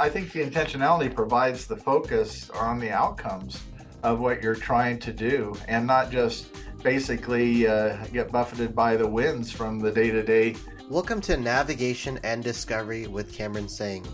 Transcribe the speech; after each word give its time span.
I 0.00 0.08
think 0.08 0.32
the 0.32 0.42
intentionality 0.42 1.14
provides 1.14 1.66
the 1.66 1.76
focus 1.76 2.48
on 2.48 2.78
the 2.78 2.90
outcomes 2.90 3.62
of 4.02 4.18
what 4.18 4.42
you're 4.42 4.54
trying 4.54 4.98
to 5.00 5.12
do 5.12 5.54
and 5.68 5.86
not 5.86 6.10
just 6.10 6.46
basically 6.82 7.66
uh, 7.66 8.02
get 8.06 8.32
buffeted 8.32 8.74
by 8.74 8.96
the 8.96 9.06
winds 9.06 9.52
from 9.52 9.78
the 9.78 9.92
day 9.92 10.10
to 10.10 10.22
day. 10.22 10.56
Welcome 10.88 11.20
to 11.20 11.36
Navigation 11.36 12.18
and 12.24 12.42
Discovery 12.42 13.08
with 13.08 13.34
Cameron 13.34 13.68
Singh. 13.68 14.06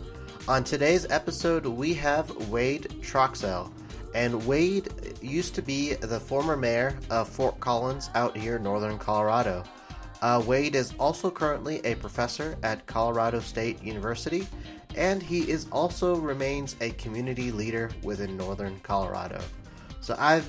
On 0.49 0.65
today's 0.65 1.07
episode, 1.09 1.65
we 1.67 1.95
have 1.95 2.35
Wade 2.49 2.89
Troxell. 3.01 3.71
And 4.13 4.45
Wade 4.45 4.89
used 5.23 5.55
to 5.55 5.63
be 5.63 5.95
the 5.95 6.19
former 6.19 6.57
mayor 6.57 6.99
of 7.11 7.29
Fort 7.29 7.61
Collins 7.61 8.11
out 8.17 8.37
here 8.37 8.57
in 8.57 8.65
northern 8.65 8.99
Colorado. 8.99 9.63
Uh, 10.21 10.43
Wade 10.47 10.75
is 10.75 10.95
also 10.99 11.31
currently 11.31 11.81
a 11.85 11.95
professor 11.95 12.57
at 12.65 12.87
Colorado 12.87 13.39
State 13.39 13.81
University, 13.85 14.49
and 14.97 15.23
he 15.23 15.51
is 15.51 15.67
also 15.71 16.17
remains 16.17 16.77
a 16.81 16.91
community 16.91 17.53
leader 17.53 17.91
within 18.03 18.37
northern 18.37 18.79
Colorado. 18.81 19.41
So 20.01 20.17
I've 20.19 20.49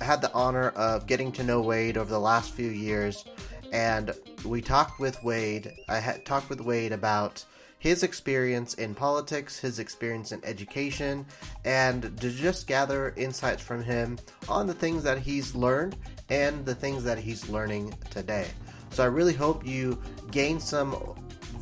had 0.00 0.20
the 0.20 0.32
honor 0.32 0.70
of 0.70 1.06
getting 1.06 1.30
to 1.32 1.44
know 1.44 1.60
Wade 1.60 1.96
over 1.96 2.10
the 2.10 2.20
last 2.20 2.52
few 2.52 2.68
years, 2.68 3.24
and 3.72 4.12
we 4.44 4.60
talked 4.60 5.00
with 5.00 5.22
Wade. 5.22 5.72
I 5.88 5.98
had 5.98 6.24
talked 6.26 6.50
with 6.50 6.60
Wade 6.60 6.92
about 6.92 7.44
his 7.78 8.02
experience 8.02 8.74
in 8.74 8.94
politics, 8.94 9.58
his 9.58 9.78
experience 9.78 10.32
in 10.32 10.42
education, 10.42 11.26
and 11.66 12.18
to 12.18 12.30
just 12.30 12.66
gather 12.66 13.12
insights 13.16 13.62
from 13.62 13.82
him 13.82 14.18
on 14.48 14.66
the 14.66 14.72
things 14.72 15.02
that 15.02 15.18
he's 15.18 15.54
learned 15.54 15.94
and 16.30 16.64
the 16.64 16.74
things 16.74 17.04
that 17.04 17.18
he's 17.18 17.48
learning 17.50 17.94
today. 18.10 18.46
So 18.90 19.02
I 19.02 19.06
really 19.06 19.34
hope 19.34 19.66
you 19.66 20.00
gain 20.30 20.60
some 20.60 20.96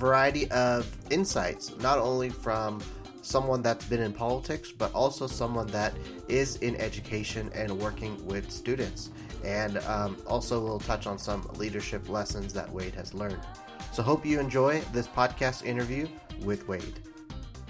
variety 0.02 0.51
of 0.51 0.84
insights, 1.11 1.78
not 1.78 1.97
only 1.97 2.28
from 2.28 2.83
someone 3.22 3.62
that's 3.62 3.86
been 3.86 4.00
in 4.00 4.12
politics, 4.12 4.72
but 4.72 4.92
also 4.92 5.28
someone 5.28 5.69
that 5.69 5.94
is 6.27 6.56
in 6.56 6.75
education 6.77 7.48
and 7.55 7.70
working 7.70 8.12
with 8.27 8.50
students. 8.50 9.11
And 9.44 9.78
um, 9.78 10.17
also, 10.27 10.61
we'll 10.61 10.81
touch 10.81 11.06
on 11.06 11.19
some 11.19 11.48
leadership 11.55 12.09
lessons 12.09 12.53
that 12.53 12.69
Wade 12.70 12.97
has 12.97 13.14
learned. 13.14 13.39
So, 13.92 14.03
hope 14.03 14.27
you 14.27 14.41
enjoy 14.41 14.81
this 14.92 15.06
podcast 15.06 15.64
interview 15.64 16.09
with 16.41 16.66
Wade. 16.66 16.98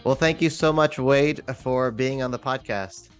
Well, 0.05 0.15
thank 0.15 0.41
you 0.41 0.49
so 0.49 0.73
much, 0.73 0.99
Wade, 0.99 1.43
for 1.57 1.91
being 1.91 2.23
on 2.23 2.31
the 2.31 2.39
podcast. 2.39 3.11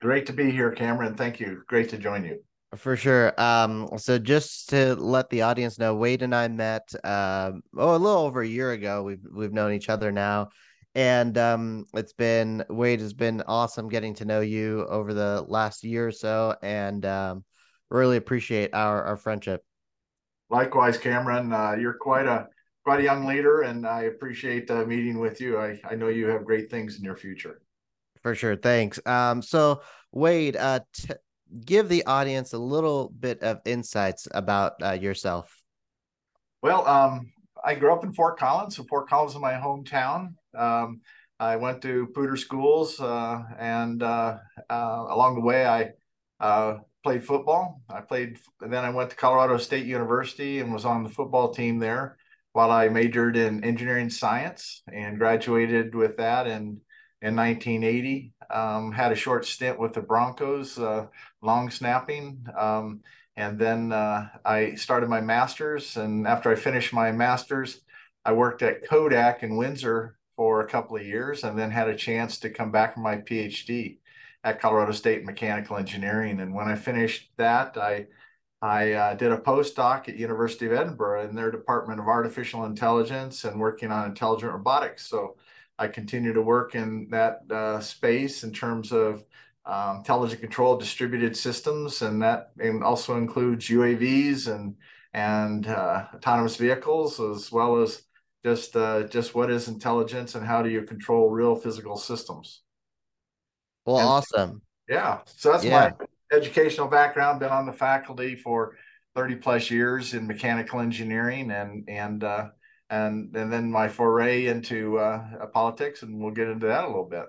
Great 0.00 0.26
to 0.26 0.32
be 0.32 0.50
here, 0.52 0.70
Cameron. 0.70 1.14
Thank 1.14 1.40
you. 1.40 1.64
Great 1.66 1.88
to 1.90 1.98
join 1.98 2.24
you. 2.24 2.38
For 2.76 2.96
sure. 2.96 3.38
Um, 3.40 3.88
so 3.96 4.18
just 4.18 4.70
to 4.70 4.94
let 4.96 5.30
the 5.30 5.42
audience 5.42 5.78
know, 5.78 5.94
Wade 5.94 6.22
and 6.22 6.34
I 6.34 6.48
met 6.48 6.92
uh, 7.04 7.52
oh 7.76 7.96
a 7.96 7.98
little 7.98 8.22
over 8.22 8.42
a 8.42 8.46
year 8.46 8.72
ago. 8.72 9.02
We've 9.02 9.24
we've 9.32 9.52
known 9.52 9.72
each 9.72 9.88
other 9.88 10.10
now, 10.10 10.48
and 10.94 11.36
um, 11.38 11.86
it's 11.94 12.12
been 12.12 12.64
Wade 12.68 13.00
has 13.00 13.12
been 13.12 13.42
awesome 13.46 13.88
getting 13.88 14.14
to 14.14 14.24
know 14.24 14.40
you 14.40 14.86
over 14.88 15.14
the 15.14 15.44
last 15.48 15.84
year 15.84 16.08
or 16.08 16.12
so, 16.12 16.56
and 16.62 17.04
um, 17.06 17.44
really 17.90 18.16
appreciate 18.16 18.74
our 18.74 19.04
our 19.04 19.16
friendship. 19.16 19.62
Likewise, 20.50 20.98
Cameron, 20.98 21.52
uh, 21.52 21.76
you're 21.78 21.98
quite 22.00 22.26
a 22.26 22.48
quite 22.84 23.00
a 23.00 23.04
young 23.04 23.26
leader, 23.26 23.62
and 23.62 23.86
I 23.86 24.02
appreciate 24.02 24.70
uh, 24.70 24.84
meeting 24.84 25.18
with 25.18 25.40
you. 25.40 25.58
I 25.58 25.80
I 25.88 25.94
know 25.94 26.08
you 26.08 26.26
have 26.28 26.44
great 26.44 26.70
things 26.70 26.98
in 26.98 27.04
your 27.04 27.16
future. 27.16 27.60
For 28.22 28.34
sure, 28.34 28.56
thanks. 28.56 28.98
Um, 29.06 29.40
so 29.40 29.82
Wade, 30.12 30.56
uh, 30.56 30.80
t- 30.92 31.14
give 31.64 31.88
the 31.88 32.04
audience 32.06 32.52
a 32.52 32.58
little 32.58 33.08
bit 33.18 33.42
of 33.42 33.60
insights 33.64 34.28
about 34.32 34.74
uh, 34.82 34.92
yourself. 34.92 35.62
Well, 36.62 36.86
um, 36.86 37.32
I 37.64 37.74
grew 37.74 37.92
up 37.92 38.04
in 38.04 38.12
Fort 38.12 38.38
Collins. 38.38 38.76
So 38.76 38.84
Fort 38.84 39.08
Collins 39.08 39.32
is 39.34 39.40
my 39.40 39.52
hometown. 39.52 40.34
Um, 40.56 41.00
I 41.38 41.56
went 41.56 41.82
to 41.82 42.08
Poudre 42.14 42.38
schools, 42.38 42.98
uh, 42.98 43.42
and 43.58 44.02
uh, 44.02 44.38
uh, 44.70 45.06
along 45.10 45.34
the 45.34 45.42
way, 45.42 45.66
I 45.66 45.90
uh, 46.40 46.78
played 47.04 47.24
football. 47.24 47.82
I 47.90 48.00
played, 48.00 48.38
then 48.60 48.84
I 48.84 48.90
went 48.90 49.10
to 49.10 49.16
Colorado 49.16 49.58
State 49.58 49.86
University 49.86 50.60
and 50.60 50.72
was 50.72 50.86
on 50.86 51.02
the 51.02 51.10
football 51.10 51.52
team 51.52 51.78
there. 51.78 52.16
While 52.52 52.70
I 52.70 52.88
majored 52.88 53.36
in 53.36 53.64
engineering 53.64 54.08
science 54.08 54.82
and 54.90 55.18
graduated 55.18 55.94
with 55.94 56.16
that 56.16 56.46
in 56.46 56.80
in 57.22 57.34
1980. 57.34 58.32
Um, 58.50 58.92
had 58.92 59.12
a 59.12 59.16
short 59.16 59.44
stint 59.44 59.78
with 59.78 59.92
the 59.92 60.00
Broncos, 60.00 60.78
uh, 60.78 61.06
long 61.42 61.70
snapping. 61.70 62.46
Um, 62.56 63.00
and 63.36 63.58
then 63.58 63.92
uh, 63.92 64.28
I 64.44 64.74
started 64.74 65.08
my 65.08 65.20
master's. 65.20 65.96
And 65.96 66.26
after 66.26 66.50
I 66.50 66.54
finished 66.54 66.92
my 66.92 67.12
master's, 67.12 67.80
I 68.24 68.32
worked 68.32 68.62
at 68.62 68.88
Kodak 68.88 69.42
in 69.42 69.56
Windsor 69.56 70.18
for 70.36 70.60
a 70.60 70.68
couple 70.68 70.96
of 70.96 71.06
years 71.06 71.44
and 71.44 71.58
then 71.58 71.70
had 71.70 71.88
a 71.88 71.96
chance 71.96 72.38
to 72.40 72.50
come 72.50 72.70
back 72.70 72.94
for 72.94 73.00
my 73.00 73.16
PhD 73.18 73.98
at 74.44 74.60
Colorado 74.60 74.92
State 74.92 75.24
Mechanical 75.24 75.76
Engineering. 75.76 76.40
And 76.40 76.54
when 76.54 76.68
I 76.68 76.76
finished 76.76 77.30
that, 77.36 77.76
I 77.76 78.06
I 78.62 78.92
uh, 78.92 79.14
did 79.14 79.32
a 79.32 79.36
postdoc 79.36 80.08
at 80.08 80.16
University 80.16 80.66
of 80.66 80.72
Edinburgh 80.72 81.28
in 81.28 81.34
their 81.34 81.50
Department 81.50 82.00
of 82.00 82.06
Artificial 82.06 82.64
Intelligence 82.64 83.44
and 83.44 83.60
working 83.60 83.92
on 83.92 84.06
intelligent 84.06 84.52
robotics. 84.52 85.06
So 85.06 85.36
I 85.78 85.88
continue 85.88 86.32
to 86.32 86.42
work 86.42 86.74
in 86.74 87.08
that 87.10 87.40
uh, 87.50 87.80
space 87.80 88.44
in 88.44 88.52
terms 88.52 88.92
of 88.92 89.24
um, 89.66 89.98
intelligent 89.98 90.40
control 90.40 90.76
distributed 90.76 91.36
systems, 91.36 92.02
and 92.02 92.22
that 92.22 92.52
and 92.58 92.82
also 92.82 93.16
includes 93.16 93.68
UAVs 93.68 94.48
and 94.48 94.76
and 95.12 95.66
uh, 95.66 96.06
autonomous 96.14 96.56
vehicles, 96.56 97.18
as 97.20 97.50
well 97.50 97.82
as 97.82 98.02
just 98.44 98.76
uh, 98.76 99.02
just 99.04 99.34
what 99.34 99.50
is 99.50 99.68
intelligence 99.68 100.34
and 100.34 100.46
how 100.46 100.62
do 100.62 100.70
you 100.70 100.82
control 100.82 101.30
real 101.30 101.56
physical 101.56 101.96
systems. 101.96 102.62
Well, 103.84 103.98
and, 103.98 104.06
awesome. 104.06 104.62
Yeah, 104.88 105.20
so 105.26 105.50
that's 105.50 105.64
yeah. 105.64 105.92
my 105.98 106.06
educational 106.36 106.86
background. 106.86 107.40
Been 107.40 107.50
on 107.50 107.66
the 107.66 107.72
faculty 107.72 108.36
for 108.36 108.76
thirty 109.16 109.34
plus 109.34 109.70
years 109.70 110.14
in 110.14 110.26
mechanical 110.26 110.80
engineering, 110.80 111.50
and 111.50 111.88
and 111.88 112.22
uh, 112.22 112.48
and 112.90 113.34
and 113.36 113.52
then 113.52 113.70
my 113.70 113.88
foray 113.88 114.46
into 114.46 114.98
uh, 114.98 115.46
politics, 115.46 116.02
and 116.02 116.20
we'll 116.20 116.32
get 116.32 116.48
into 116.48 116.66
that 116.66 116.84
a 116.84 116.88
little 116.88 117.08
bit. 117.08 117.26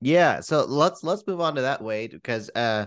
Yeah, 0.00 0.40
so 0.40 0.64
let's 0.64 1.02
let's 1.02 1.26
move 1.26 1.40
on 1.40 1.54
to 1.54 1.62
that 1.62 1.82
Wade 1.82 2.12
because 2.12 2.50
uh 2.54 2.86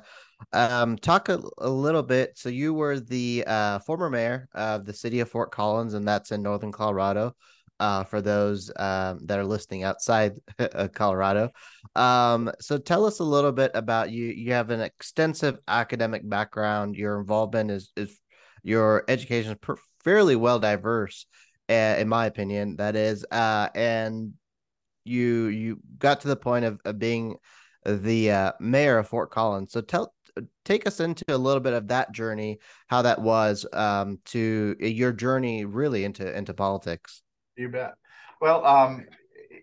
um 0.53 0.98
talk 0.98 1.30
a, 1.30 1.42
a 1.58 1.69
little 1.69 2.03
bit. 2.03 2.38
So 2.38 2.50
you 2.50 2.74
were 2.74 3.00
the 3.00 3.44
uh 3.48 3.80
former 3.80 4.09
mayor 4.09 4.48
of 4.53 4.86
the 4.86 4.94
city 4.94 5.19
of 5.19 5.30
Fort 5.30 5.52
Collins, 5.52 5.96
and 5.96 6.08
that's 6.08 6.31
in 6.31 6.42
northern 6.42 6.72
Colorado. 6.72 7.36
Uh, 7.80 8.03
for 8.03 8.22
those 8.22 8.69
um, 8.75 9.19
that 9.24 9.40
are 9.40 9.46
listening 9.46 9.86
outside 9.86 10.34
Colorado. 10.94 11.50
Um, 11.96 12.52
so 12.59 12.78
tell 12.78 13.06
us 13.06 13.19
a 13.19 13.24
little 13.24 13.53
bit 13.53 13.72
about 13.74 14.12
you. 14.12 14.25
You 14.25 14.52
have 14.52 14.69
an 14.69 14.81
extensive 14.81 15.58
academic 15.66 16.28
background. 16.28 16.98
Your 16.98 17.22
involvement 17.22 17.72
is 17.72 17.94
is 17.96 18.19
your 18.64 19.06
education 19.08 19.53
is 19.53 19.80
fairly 20.03 20.36
well 20.36 20.59
diverse, 20.59 21.25
uh, 21.69 21.96
in 21.97 22.09
my 22.09 22.25
opinion. 22.25 22.78
That 22.78 22.96
is, 22.96 23.25
uh, 23.31 23.69
and 23.75 24.34
you 25.03 25.46
you 25.46 25.80
got 25.97 26.22
to 26.22 26.28
the 26.28 26.35
point 26.35 26.66
of, 26.66 26.80
of 26.85 27.00
being 27.00 27.38
the 27.85 28.31
uh, 28.31 28.52
mayor 28.59 28.97
of 28.97 29.07
Fort 29.07 29.31
Collins. 29.31 29.72
So 29.72 29.81
tell 29.81 30.13
take 30.66 30.88
us 30.88 31.00
into 31.00 31.25
a 31.30 31.38
little 31.38 31.59
bit 31.59 31.74
of 31.74 31.88
that 31.90 32.12
journey, 32.12 32.59
how 32.88 33.02
that 33.02 33.22
was 33.22 33.66
um, 33.74 34.19
to 34.25 34.75
your 34.80 35.12
journey 35.12 35.66
really 35.66 36.03
into 36.03 36.35
into 36.35 36.53
politics. 36.53 37.22
You 37.56 37.69
bet. 37.69 37.94
Well, 38.41 38.66
um, 38.66 39.06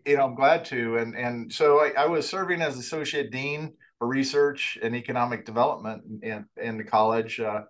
you 0.05 0.17
know, 0.17 0.25
I'm 0.25 0.35
glad 0.35 0.65
to, 0.67 0.99
and 0.99 1.17
and 1.17 1.53
so 1.53 1.81
I, 1.81 1.93
I, 1.97 2.07
was 2.07 2.29
serving 2.29 2.61
as 2.61 2.77
associate 2.77 3.31
dean 3.31 3.73
for 3.99 4.07
research 4.07 4.79
and 4.83 4.95
economic 4.95 5.47
development 5.47 6.03
in 6.23 6.45
in 6.57 6.77
the 6.77 6.85
college, 6.85 7.41
uh, 7.41 7.63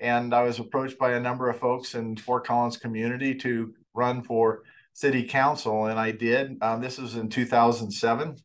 and 0.00 0.34
I 0.34 0.42
was 0.42 0.58
approached 0.58 0.98
by 0.98 1.12
a 1.12 1.20
number 1.20 1.50
of 1.50 1.58
folks 1.58 1.94
in 1.94 2.16
Fort 2.16 2.46
Collins 2.46 2.78
community 2.78 3.34
to 3.36 3.74
run 3.94 4.22
for 4.22 4.62
city 4.92 5.24
council, 5.24 5.86
and 5.86 5.98
I 5.98 6.12
did. 6.12 6.58
Um, 6.62 6.80
this 6.80 6.98
was 6.98 7.16
in 7.16 7.28
2007, 7.28 8.36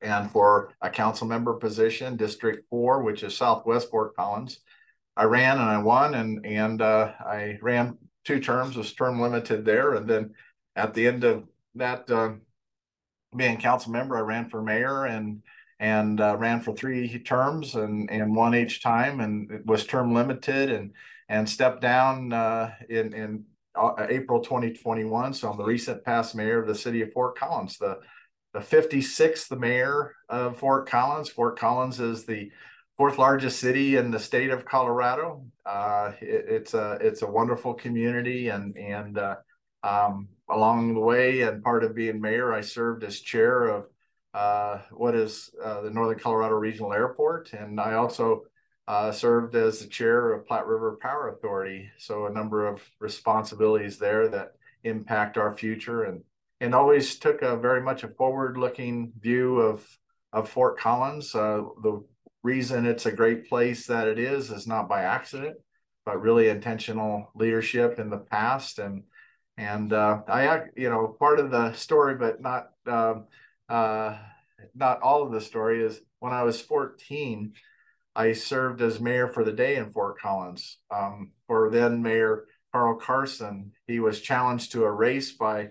and 0.00 0.30
for 0.30 0.72
a 0.80 0.90
council 0.90 1.26
member 1.26 1.54
position, 1.54 2.16
District 2.16 2.68
Four, 2.70 3.02
which 3.02 3.22
is 3.22 3.36
Southwest 3.36 3.90
Fort 3.90 4.16
Collins, 4.16 4.60
I 5.16 5.24
ran 5.24 5.58
and 5.58 5.68
I 5.68 5.78
won, 5.78 6.14
and 6.14 6.44
and 6.44 6.82
uh, 6.82 7.12
I 7.20 7.58
ran 7.62 7.98
two 8.24 8.40
terms, 8.40 8.76
was 8.76 8.92
term 8.92 9.20
limited 9.20 9.64
there, 9.64 9.94
and 9.94 10.08
then 10.08 10.34
at 10.74 10.92
the 10.92 11.06
end 11.06 11.24
of 11.24 11.44
that, 11.76 12.10
uh, 12.10 12.32
being 13.34 13.58
council 13.58 13.92
member, 13.92 14.16
I 14.16 14.20
ran 14.20 14.48
for 14.48 14.62
mayor 14.62 15.04
and 15.06 15.42
and 15.78 16.20
uh, 16.20 16.36
ran 16.38 16.60
for 16.60 16.74
three 16.74 17.18
terms 17.20 17.74
and 17.74 18.10
and 18.10 18.34
won 18.34 18.54
each 18.54 18.82
time, 18.82 19.20
and 19.20 19.50
it 19.50 19.66
was 19.66 19.86
term 19.86 20.12
limited 20.12 20.70
and 20.70 20.92
and 21.28 21.48
stepped 21.48 21.80
down 21.80 22.32
uh, 22.32 22.72
in 22.88 23.12
in 23.14 23.44
April 24.08 24.40
2021. 24.40 25.34
So 25.34 25.50
I'm 25.50 25.56
the 25.56 25.64
recent 25.64 26.04
past 26.04 26.34
mayor 26.34 26.60
of 26.60 26.66
the 26.66 26.74
city 26.74 27.02
of 27.02 27.12
Fort 27.12 27.38
Collins, 27.38 27.78
the 27.78 27.98
the 28.52 28.60
56th 28.60 29.58
mayor 29.58 30.14
of 30.30 30.58
Fort 30.58 30.88
Collins. 30.88 31.28
Fort 31.28 31.58
Collins 31.58 32.00
is 32.00 32.24
the 32.24 32.50
fourth 32.96 33.18
largest 33.18 33.60
city 33.60 33.96
in 33.96 34.10
the 34.10 34.18
state 34.18 34.50
of 34.50 34.64
Colorado. 34.64 35.44
Uh, 35.66 36.12
it, 36.20 36.46
it's 36.48 36.74
a 36.74 36.98
it's 37.00 37.22
a 37.22 37.30
wonderful 37.30 37.74
community, 37.74 38.48
and 38.48 38.76
and 38.76 39.18
uh, 39.18 39.36
um, 39.82 40.28
along 40.50 40.94
the 40.94 41.00
way 41.00 41.42
and 41.42 41.62
part 41.62 41.84
of 41.84 41.94
being 41.94 42.20
mayor, 42.20 42.52
I 42.52 42.62
served 42.62 43.04
as 43.04 43.20
chair 43.20 43.64
of 43.64 43.86
uh, 44.32 44.78
what 44.90 45.14
is 45.14 45.50
uh, 45.62 45.82
the 45.82 45.90
Northern 45.90 46.18
Colorado 46.18 46.54
Regional 46.54 46.92
Airport, 46.92 47.52
and 47.52 47.80
I 47.80 47.94
also 47.94 48.42
uh, 48.88 49.10
served 49.12 49.54
as 49.54 49.80
the 49.80 49.86
chair 49.86 50.32
of 50.32 50.46
Platte 50.46 50.66
River 50.66 50.98
Power 51.00 51.28
Authority. 51.28 51.90
So 51.98 52.26
a 52.26 52.32
number 52.32 52.66
of 52.66 52.82
responsibilities 53.00 53.98
there 53.98 54.28
that 54.28 54.52
impact 54.84 55.36
our 55.38 55.56
future, 55.56 56.04
and 56.04 56.22
and 56.60 56.74
always 56.74 57.18
took 57.18 57.42
a 57.42 57.56
very 57.56 57.82
much 57.82 58.04
a 58.04 58.08
forward-looking 58.08 59.12
view 59.20 59.58
of 59.58 59.86
of 60.32 60.48
Fort 60.48 60.78
Collins. 60.78 61.34
Uh, 61.34 61.62
the 61.82 62.04
reason 62.42 62.86
it's 62.86 63.06
a 63.06 63.12
great 63.12 63.48
place 63.48 63.86
that 63.86 64.06
it 64.08 64.18
is 64.18 64.50
is 64.50 64.66
not 64.66 64.88
by 64.88 65.02
accident, 65.02 65.56
but 66.04 66.20
really 66.20 66.48
intentional 66.48 67.30
leadership 67.34 67.98
in 67.98 68.10
the 68.10 68.18
past 68.18 68.78
and 68.78 69.02
and 69.58 69.92
uh, 69.92 70.20
I, 70.28 70.64
you 70.76 70.90
know, 70.90 71.16
part 71.18 71.40
of 71.40 71.50
the 71.50 71.72
story, 71.72 72.14
but 72.14 72.40
not 72.40 72.70
um, 72.86 73.24
uh, 73.68 74.16
not 74.74 75.00
all 75.00 75.22
of 75.22 75.32
the 75.32 75.40
story 75.40 75.82
is 75.82 76.00
when 76.20 76.32
I 76.32 76.42
was 76.42 76.60
14, 76.60 77.54
I 78.16 78.32
served 78.32 78.80
as 78.80 78.98
mayor 78.98 79.28
for 79.28 79.44
the 79.44 79.52
day 79.52 79.76
in 79.76 79.92
Fort 79.92 80.18
Collins. 80.18 80.78
Um, 80.90 81.32
for 81.46 81.70
then 81.70 82.02
Mayor 82.02 82.46
Carl 82.72 82.96
Carson, 82.96 83.72
he 83.86 84.00
was 84.00 84.22
challenged 84.22 84.72
to 84.72 84.84
a 84.84 84.90
race 84.92 85.32
by 85.32 85.68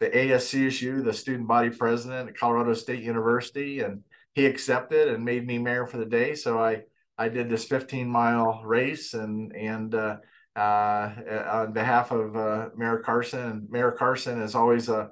the 0.00 0.10
ASCSU, 0.10 1.04
the 1.04 1.12
student 1.12 1.46
body 1.46 1.70
president 1.70 2.28
at 2.28 2.36
Colorado 2.36 2.74
State 2.74 3.02
University, 3.02 3.80
and 3.80 4.02
he 4.34 4.44
accepted 4.44 5.08
and 5.08 5.24
made 5.24 5.46
me 5.46 5.58
mayor 5.58 5.86
for 5.86 5.98
the 5.98 6.04
day. 6.04 6.34
So 6.34 6.58
I 6.58 6.82
I 7.16 7.28
did 7.28 7.48
this 7.48 7.64
15 7.64 8.08
mile 8.08 8.60
race 8.64 9.14
and 9.14 9.54
and 9.54 9.94
uh, 9.94 10.16
uh, 10.56 11.10
on 11.48 11.72
behalf 11.72 12.10
of 12.10 12.36
uh, 12.36 12.70
Mayor 12.76 12.98
Carson. 12.98 13.40
And 13.40 13.70
Mayor 13.70 13.92
Carson 13.92 14.42
is 14.42 14.56
always 14.56 14.88
a 14.88 15.10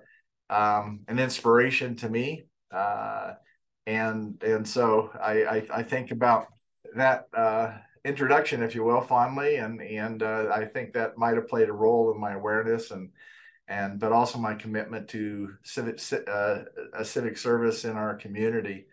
um, 0.50 1.04
an 1.08 1.18
inspiration 1.18 1.96
to 1.96 2.08
me, 2.08 2.44
uh, 2.72 3.34
and 3.86 4.42
and 4.42 4.66
so 4.66 5.10
I, 5.20 5.44
I, 5.44 5.66
I 5.74 5.82
think 5.84 6.10
about 6.10 6.48
that 6.96 7.28
uh, 7.34 7.72
introduction, 8.04 8.62
if 8.62 8.74
you 8.74 8.84
will, 8.84 9.00
fondly, 9.00 9.56
and 9.56 9.80
and 9.80 10.22
uh, 10.22 10.50
I 10.52 10.64
think 10.64 10.92
that 10.92 11.18
might 11.18 11.36
have 11.36 11.48
played 11.48 11.68
a 11.68 11.72
role 11.72 12.12
in 12.12 12.20
my 12.20 12.32
awareness 12.32 12.90
and 12.90 13.10
and 13.68 13.98
but 13.98 14.12
also 14.12 14.38
my 14.38 14.54
commitment 14.54 15.08
to 15.08 15.54
civic 15.62 16.00
uh, 16.28 16.60
a 16.94 17.04
civic 17.04 17.38
service 17.38 17.84
in 17.84 17.96
our 17.96 18.14
community, 18.14 18.86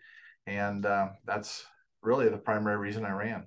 and 0.46 0.84
that's 1.24 1.64
really 2.02 2.28
the 2.28 2.38
primary 2.38 2.76
reason 2.76 3.04
I 3.04 3.12
ran. 3.12 3.44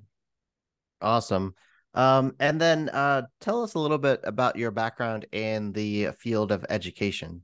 Awesome. 1.01 1.55
Um, 1.95 2.35
and 2.39 2.59
then 2.59 2.89
uh, 2.89 3.23
tell 3.39 3.63
us 3.63 3.75
a 3.75 3.79
little 3.79 3.97
bit 3.97 4.21
about 4.23 4.55
your 4.55 4.71
background 4.71 5.25
in 5.31 5.71
the 5.73 6.09
field 6.17 6.51
of 6.51 6.65
education. 6.69 7.43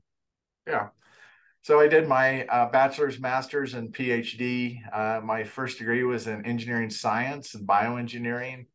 Yeah. 0.66 0.88
So 1.62 1.78
I 1.78 1.88
did 1.88 2.08
my 2.08 2.46
uh, 2.46 2.70
bachelor's, 2.70 3.20
master's, 3.20 3.74
and 3.74 3.92
PhD. 3.92 4.80
Uh, 4.92 5.20
my 5.22 5.44
first 5.44 5.78
degree 5.78 6.04
was 6.04 6.26
in 6.26 6.46
engineering 6.46 6.88
science 6.88 7.54
and 7.54 7.68
bioengineering. 7.68 8.66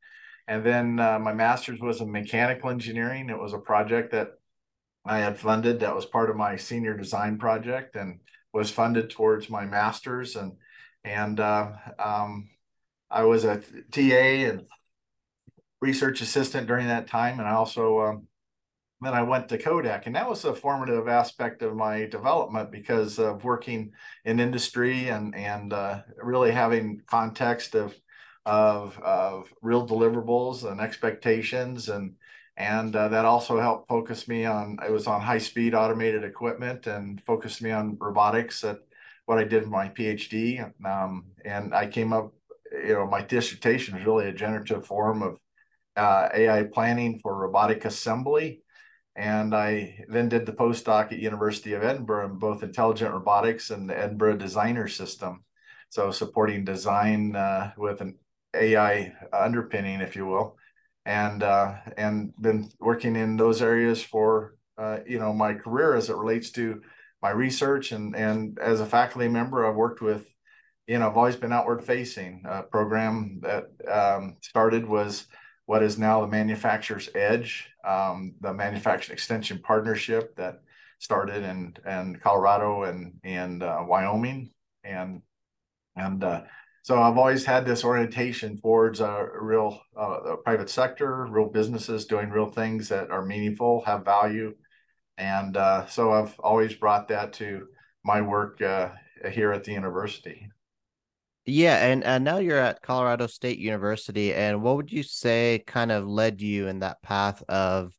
And 0.48 0.64
then 0.64 1.00
uh, 1.00 1.18
my 1.18 1.34
master's 1.34 1.80
was 1.80 2.02
in 2.02 2.12
mechanical 2.12 2.70
engineering. 2.70 3.30
It 3.30 3.40
was 3.40 3.54
a 3.54 3.58
project 3.58 4.12
that 4.12 4.34
I 5.04 5.20
had 5.20 5.40
funded 5.40 5.80
that 5.80 5.96
was 5.96 6.06
part 6.06 6.30
of 6.30 6.36
my 6.36 6.58
senior 6.58 6.96
design 6.96 7.40
project 7.40 7.96
and 7.96 8.20
was 8.54 8.70
funded 8.70 9.10
towards 9.10 9.50
my 9.50 9.66
master's. 9.66 10.36
And, 10.36 10.54
and 11.04 11.40
uh, 11.40 11.72
um, 11.98 12.50
I 13.10 13.24
was 13.24 13.46
a 13.46 13.62
TA 13.92 14.50
and 14.50 14.68
research 15.82 16.22
assistant 16.22 16.68
during 16.68 16.88
that 16.88 17.08
time, 17.08 17.40
and 17.40 17.48
I 17.48 17.54
also 17.54 18.00
um, 18.02 18.28
then 19.02 19.14
I 19.14 19.24
went 19.24 19.50
to 19.50 19.58
Kodak, 19.58 20.06
and 20.06 20.16
that 20.16 20.30
was 20.30 20.46
a 20.46 20.56
formative 20.56 21.08
aspect 21.08 21.62
of 21.62 21.76
my 21.76 22.06
development 22.06 22.72
because 22.72 23.20
of 23.20 23.44
working 23.44 23.92
in 24.24 24.40
industry 24.40 25.10
and 25.10 25.36
and 25.36 25.74
uh, 25.74 26.02
really 26.22 26.52
having 26.52 27.02
context 27.08 27.76
of 27.76 27.96
of 28.46 28.98
of 29.00 29.52
real 29.62 29.88
deliverables 29.88 30.70
and 30.70 30.80
expectations 30.80 31.90
and 31.90 32.14
and 32.58 32.96
uh, 32.96 33.10
that 33.10 33.26
also 33.26 33.60
helped 33.60 33.90
focus 33.90 34.28
me 34.28 34.46
on 34.46 34.78
it 34.86 34.92
was 34.92 35.08
on 35.08 35.20
high 35.20 35.40
speed 35.40 35.74
automated 35.74 36.24
equipment 36.24 36.88
and 36.88 37.22
focused 37.24 37.62
me 37.62 37.72
on 37.72 37.98
robotics 38.00 38.64
at 38.64 38.78
what 39.26 39.40
I 39.40 39.44
did 39.44 39.64
in 39.64 39.70
my 39.70 39.90
PhD 39.90 40.72
um, 40.86 41.26
and 41.44 41.74
I 41.74 41.88
came 41.88 42.14
up 42.14 42.34
you 42.72 42.94
know 42.94 43.08
my 43.08 43.22
dissertation 43.24 43.98
is 43.98 44.06
really 44.06 44.28
a 44.30 44.34
generative 44.34 44.86
form 44.86 45.22
of 45.24 45.40
uh, 45.96 46.30
AI 46.34 46.64
planning 46.64 47.20
for 47.20 47.36
robotic 47.36 47.86
assembly. 47.86 48.62
And 49.16 49.56
I 49.56 50.04
then 50.10 50.28
did 50.28 50.46
the 50.46 50.52
postdoc 50.52 51.14
at 51.14 51.20
University 51.20 51.74
of 51.74 51.84
Edinburgh 51.84 52.26
in 52.26 52.38
both 52.38 52.64
intelligent 52.64 53.14
robotics 53.14 53.70
and 53.70 53.90
the 53.90 53.98
Edinburgh 53.98 54.38
Designer 54.38 54.88
System. 54.88 55.44
So 55.90 56.12
supporting 56.12 56.66
design 56.66 57.36
uh, 57.36 57.72
with 57.78 58.02
an 58.02 58.18
AI 58.54 59.14
underpinning, 59.32 60.02
if 60.02 60.16
you 60.16 60.26
will, 60.26 60.58
and 61.06 61.44
uh, 61.44 61.76
and 61.98 62.34
been 62.40 62.70
working 62.80 63.16
in 63.16 63.38
those 63.38 63.62
areas 63.62 64.04
for 64.04 64.56
uh, 64.78 65.00
you 65.06 65.20
know 65.20 65.34
my 65.34 65.54
career 65.54 65.96
as 65.96 66.10
it 66.10 66.16
relates 66.16 66.52
to 66.52 66.82
my 67.22 67.30
research 67.30 67.92
and 67.92 68.16
and 68.16 68.60
as 68.60 68.82
a 68.82 68.86
faculty 68.86 69.28
member, 69.28 69.66
I've 69.66 69.76
worked 69.76 70.02
with 70.02 70.26
you 70.88 71.00
know 71.00 71.08
I've 71.08 71.18
always 71.18 71.36
been 71.36 71.54
outward 71.54 71.84
facing. 71.84 72.44
A 72.46 72.64
program 72.64 73.40
that 73.44 73.66
um, 73.90 74.38
started 74.42 74.86
was 74.86 75.28
what 75.66 75.84
is 75.84 75.98
now 75.98 76.22
the 76.22 76.28
Manufacturer's 76.28 77.10
Edge, 77.16 77.68
um, 77.84 78.36
the 78.42 78.54
Manufacturing 78.54 79.14
Extension 79.14 79.60
Partnership 79.60 80.36
that 80.36 80.62
started 81.00 81.44
in, 81.44 81.76
in 81.86 82.20
Colorado 82.22 82.84
and, 82.84 83.14
and 83.24 83.64
uh, 83.64 83.84
Wyoming. 83.86 84.52
And, 84.84 85.22
and 85.96 86.24
uh, 86.24 86.44
so 86.84 87.02
I've 87.02 87.18
always 87.18 87.46
had 87.46 87.66
this 87.66 87.84
orientation 87.84 88.60
towards 88.60 89.00
a 89.00 89.28
real 89.40 89.82
uh, 89.98 90.36
private 90.44 90.70
sector, 90.70 91.26
real 91.26 91.50
businesses 91.50 92.06
doing 92.06 92.30
real 92.30 92.50
things 92.50 92.90
that 92.90 93.10
are 93.10 93.26
meaningful, 93.26 93.84
have 93.86 94.06
value. 94.06 94.54
And 95.18 95.58
uh, 95.58 95.88
so 95.88 96.12
I've 96.12 96.38
always 96.40 96.76
brought 96.76 97.08
that 97.08 97.34
to 97.34 97.68
my 98.04 98.22
work 98.22 98.62
uh, 98.62 98.90
here 99.32 99.52
at 99.52 99.64
the 99.64 99.72
university. 99.72 100.52
Yeah, 101.46 101.86
and 101.86 102.04
and 102.04 102.24
now 102.24 102.40
you're 102.40 102.58
at 102.58 102.82
Colorado 102.82 103.28
State 103.28 103.60
University, 103.60 104.34
and 104.34 104.64
what 104.64 104.78
would 104.78 104.92
you 104.92 105.04
say 105.04 105.64
kind 105.68 105.92
of 105.92 106.08
led 106.08 106.42
you 106.42 106.68
in 106.68 106.80
that 106.80 107.04
path 107.04 107.44
of 107.48 107.94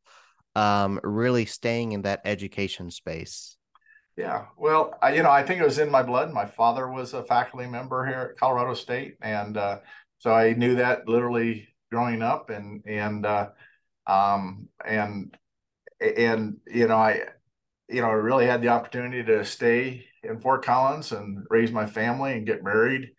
um, 0.56 0.98
really 1.04 1.46
staying 1.46 1.92
in 1.92 2.02
that 2.02 2.22
education 2.24 2.90
space? 2.90 3.56
Yeah, 4.16 4.46
well, 4.56 4.98
I, 5.00 5.14
you 5.14 5.22
know, 5.22 5.30
I 5.30 5.44
think 5.44 5.60
it 5.60 5.64
was 5.64 5.78
in 5.78 5.90
my 5.90 6.02
blood. 6.02 6.32
My 6.32 6.46
father 6.46 6.90
was 6.90 7.14
a 7.14 7.22
faculty 7.22 7.68
member 7.68 8.04
here 8.04 8.30
at 8.32 8.38
Colorado 8.38 8.74
State, 8.74 9.16
and 9.20 9.56
uh, 9.56 9.78
so 10.18 10.32
I 10.32 10.54
knew 10.54 10.76
that 10.76 11.06
literally 11.06 11.68
growing 11.92 12.22
up, 12.22 12.50
and 12.50 12.82
and 12.84 13.24
uh, 13.24 13.50
um, 14.08 14.68
and 14.84 15.36
and 16.00 16.56
you 16.66 16.88
know, 16.88 16.96
I 16.96 17.20
you 17.88 18.00
know, 18.00 18.08
I 18.08 18.14
really 18.14 18.46
had 18.46 18.60
the 18.60 18.68
opportunity 18.68 19.22
to 19.22 19.44
stay 19.44 20.06
in 20.24 20.40
Fort 20.40 20.64
Collins 20.64 21.12
and 21.12 21.46
raise 21.48 21.70
my 21.70 21.86
family 21.86 22.32
and 22.32 22.44
get 22.44 22.64
married 22.64 23.10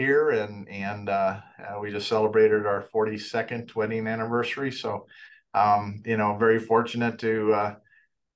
here, 0.00 0.30
and 0.30 0.68
and 0.68 1.08
uh, 1.08 1.40
uh, 1.58 1.78
we 1.80 1.92
just 1.92 2.08
celebrated 2.08 2.66
our 2.66 2.88
42nd 2.92 3.74
wedding 3.76 4.06
anniversary. 4.06 4.72
So, 4.72 5.06
um, 5.54 6.02
you 6.04 6.16
know, 6.16 6.36
very 6.36 6.58
fortunate 6.58 7.18
to 7.20 7.52
uh, 7.52 7.74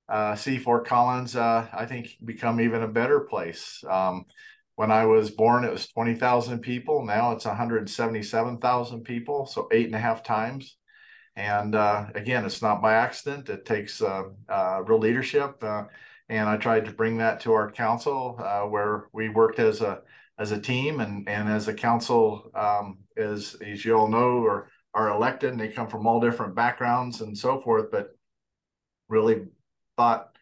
uh, 0.07 0.35
see 0.35 0.57
Fort 0.57 0.87
Collins. 0.87 1.35
Uh, 1.35 1.67
I 1.73 1.85
think 1.85 2.15
become 2.23 2.61
even 2.61 2.83
a 2.83 2.87
better 2.87 3.21
place. 3.21 3.83
Um, 3.89 4.25
when 4.75 4.91
I 4.91 5.05
was 5.05 5.31
born, 5.31 5.63
it 5.63 5.71
was 5.71 5.87
20,000 5.87 6.59
people. 6.59 7.03
Now 7.03 7.31
it's 7.31 7.45
177,000 7.45 9.03
people, 9.03 9.45
so 9.45 9.67
eight 9.71 9.87
and 9.87 9.95
a 9.95 9.99
half 9.99 10.23
times. 10.23 10.77
And 11.35 11.75
uh, 11.75 12.07
again, 12.13 12.45
it's 12.45 12.61
not 12.61 12.81
by 12.81 12.93
accident. 12.93 13.49
It 13.49 13.65
takes 13.65 14.01
real 14.01 14.99
leadership. 14.99 15.63
and 16.29 16.49
I 16.49 16.57
tried 16.57 16.85
to 16.85 16.91
bring 16.91 17.17
that 17.17 17.39
to 17.41 17.53
our 17.53 17.71
council, 17.71 18.35
where 18.69 19.07
we 19.13 19.29
worked 19.29 19.59
as 19.59 19.81
a 19.81 20.01
as 20.37 20.51
a 20.51 20.59
team 20.59 20.99
and 20.99 21.27
and 21.29 21.49
as 21.49 21.67
a 21.67 21.73
council 21.73 22.51
um, 22.55 22.99
as 23.17 23.55
as 23.65 23.85
you 23.85 23.97
all 23.97 24.07
know 24.07 24.43
or 24.43 24.69
are 24.93 25.09
elected 25.09 25.51
and 25.51 25.59
they 25.59 25.67
come 25.67 25.87
from 25.87 26.07
all 26.07 26.19
different 26.19 26.55
backgrounds 26.55 27.21
and 27.21 27.37
so 27.37 27.59
forth 27.61 27.91
but 27.91 28.09
really 29.09 29.43
thought 29.97 30.35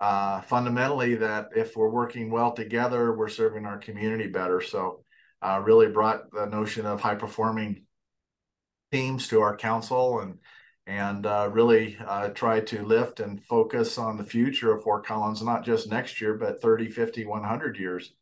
uh, 0.00 0.40
fundamentally 0.42 1.14
that 1.14 1.50
if 1.54 1.76
we're 1.76 1.88
working 1.88 2.30
well 2.30 2.52
together 2.52 3.12
we're 3.14 3.28
serving 3.28 3.64
our 3.64 3.78
community 3.78 4.26
better. 4.26 4.60
So 4.60 5.04
uh, 5.40 5.62
really 5.64 5.86
brought 5.86 6.30
the 6.32 6.46
notion 6.46 6.86
of 6.86 7.00
high 7.00 7.14
performing 7.14 7.84
teams 8.90 9.28
to 9.28 9.40
our 9.40 9.56
council 9.56 10.20
and 10.20 10.38
and 10.84 11.24
uh, 11.24 11.48
really 11.52 11.96
uh, 12.04 12.30
try 12.30 12.58
to 12.58 12.84
lift 12.84 13.20
and 13.20 13.44
focus 13.44 13.96
on 13.96 14.16
the 14.16 14.24
future 14.24 14.72
of 14.72 14.82
Fort 14.82 15.06
Collins, 15.06 15.40
not 15.40 15.64
just 15.64 15.88
next 15.88 16.20
year, 16.20 16.34
but 16.34 16.60
30, 16.60 16.90
50, 16.90 17.24
100 17.24 17.78
years 17.78 18.12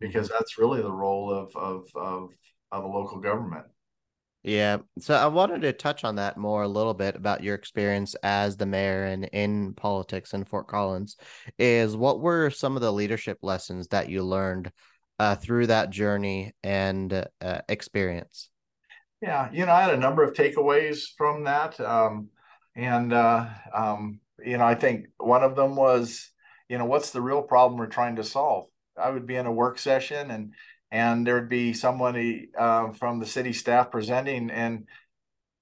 because 0.00 0.28
that's 0.28 0.58
really 0.58 0.82
the 0.82 0.92
role 0.92 1.32
of 1.32 1.54
of 1.56 1.86
of 1.94 2.30
of 2.70 2.84
a 2.84 2.88
local 2.88 3.20
government. 3.20 3.66
Yeah. 4.44 4.78
So 5.00 5.14
I 5.14 5.26
wanted 5.26 5.62
to 5.62 5.72
touch 5.72 6.04
on 6.04 6.16
that 6.16 6.36
more 6.36 6.62
a 6.62 6.68
little 6.68 6.94
bit 6.94 7.16
about 7.16 7.42
your 7.42 7.54
experience 7.54 8.14
as 8.22 8.56
the 8.56 8.66
mayor 8.66 9.04
and 9.04 9.24
in 9.24 9.74
politics 9.74 10.32
in 10.32 10.44
Fort 10.44 10.68
Collins. 10.68 11.16
Is 11.58 11.96
what 11.96 12.20
were 12.20 12.50
some 12.50 12.76
of 12.76 12.82
the 12.82 12.92
leadership 12.92 13.38
lessons 13.42 13.88
that 13.88 14.08
you 14.08 14.22
learned 14.22 14.70
uh, 15.18 15.34
through 15.34 15.66
that 15.66 15.90
journey 15.90 16.52
and 16.62 17.26
uh, 17.40 17.60
experience? 17.68 18.48
Yeah, 19.20 19.50
you 19.52 19.66
know, 19.66 19.72
I 19.72 19.82
had 19.82 19.94
a 19.94 19.98
number 19.98 20.22
of 20.22 20.34
takeaways 20.34 21.02
from 21.16 21.44
that. 21.44 21.78
Um, 21.80 22.28
and, 22.76 23.12
uh, 23.12 23.48
um, 23.74 24.20
you 24.44 24.56
know, 24.56 24.64
I 24.64 24.76
think 24.76 25.08
one 25.18 25.42
of 25.42 25.56
them 25.56 25.74
was, 25.74 26.30
you 26.68 26.78
know, 26.78 26.84
what's 26.84 27.10
the 27.10 27.20
real 27.20 27.42
problem 27.42 27.78
we're 27.78 27.86
trying 27.86 28.16
to 28.16 28.24
solve? 28.24 28.66
I 28.98 29.10
would 29.10 29.26
be 29.26 29.36
in 29.36 29.46
a 29.46 29.52
work 29.52 29.78
session 29.78 30.30
and 30.30 30.54
and 30.90 31.26
there'd 31.26 31.48
be 31.48 31.74
somebody 31.74 32.48
uh, 32.58 32.92
from 32.92 33.18
the 33.18 33.26
city 33.26 33.52
staff 33.52 33.90
presenting 33.90 34.50
and 34.50 34.86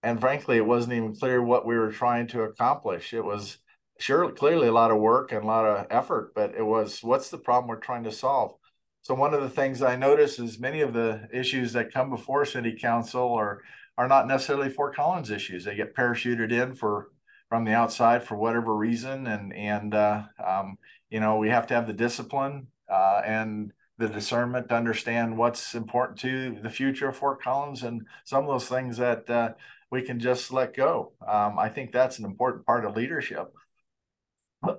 and 0.03 0.21
frankly 0.21 0.57
it 0.57 0.67
wasn't 0.67 0.95
even 0.95 1.17
clear 1.17 1.43
what 1.43 1.67
we 1.67 1.77
were 1.77 1.93
trying 1.93 2.27
to 2.29 2.43
accomplish. 2.43 3.13
It 3.13 3.25
was 3.25 3.59
sure 3.99 4.31
clearly 4.33 4.69
a 4.69 4.73
lot 4.73 4.91
of 4.91 4.99
work 4.99 5.33
and 5.33 5.43
a 5.43 5.47
lot 5.47 5.65
of 5.65 5.87
effort 5.91 6.33
but 6.35 6.55
it 6.55 6.65
was 6.65 7.03
what's 7.03 7.31
the 7.31 7.39
problem 7.39 7.69
we're 7.69 7.77
trying 7.81 8.05
to 8.05 8.13
solve? 8.13 8.55
So 9.03 9.15
one 9.15 9.35
of 9.35 9.43
the 9.43 9.51
things 9.51 9.83
i 9.83 9.97
notice 9.97 10.39
is 10.39 10.59
many 10.59 10.81
of 10.81 10.93
the 10.93 11.29
issues 11.33 11.73
that 11.75 11.93
come 11.93 12.11
before 12.11 12.45
city 12.45 12.77
council 12.81 13.33
are 13.35 13.63
are 13.99 14.09
not 14.09 14.27
necessarily 14.27 14.69
fort 14.69 14.95
collins 14.95 15.31
issues. 15.31 15.65
They 15.65 15.75
get 15.75 15.95
parachuted 15.95 16.53
in 16.53 16.75
for 16.75 17.11
from 17.49 17.65
the 17.65 17.73
outside 17.73 18.25
for 18.25 18.37
whatever 18.37 18.75
reason 18.75 19.27
and 19.27 19.53
and 19.55 19.95
uh, 19.95 20.23
um, 20.45 20.77
you 21.11 21.21
know 21.21 21.37
we 21.37 21.49
have 21.49 21.67
to 21.69 21.75
have 21.75 21.87
the 21.87 21.93
discipline 21.93 22.67
uh, 22.89 23.23
and 23.25 23.73
the 23.99 24.09
discernment 24.09 24.69
to 24.69 24.75
understand 24.75 25.37
what's 25.37 25.75
important 25.75 26.19
to 26.19 26.59
the 26.63 26.71
future 26.71 27.09
of 27.09 27.17
Fort 27.17 27.43
Collins 27.43 27.83
and 27.83 28.03
some 28.25 28.45
of 28.45 28.51
those 28.51 28.69
things 28.69 28.99
that 28.99 29.29
uh, 29.31 29.51
we 29.91 30.03
can 30.03 30.21
just 30.21 30.53
let 30.53 30.77
go. 30.77 31.13
Um, 31.27 31.59
I 31.59 31.69
think 31.69 31.93
that's 31.93 32.19
an 32.19 32.25
important 32.25 32.67
part 32.67 32.85
of 32.85 32.97
leadership. 32.97 33.53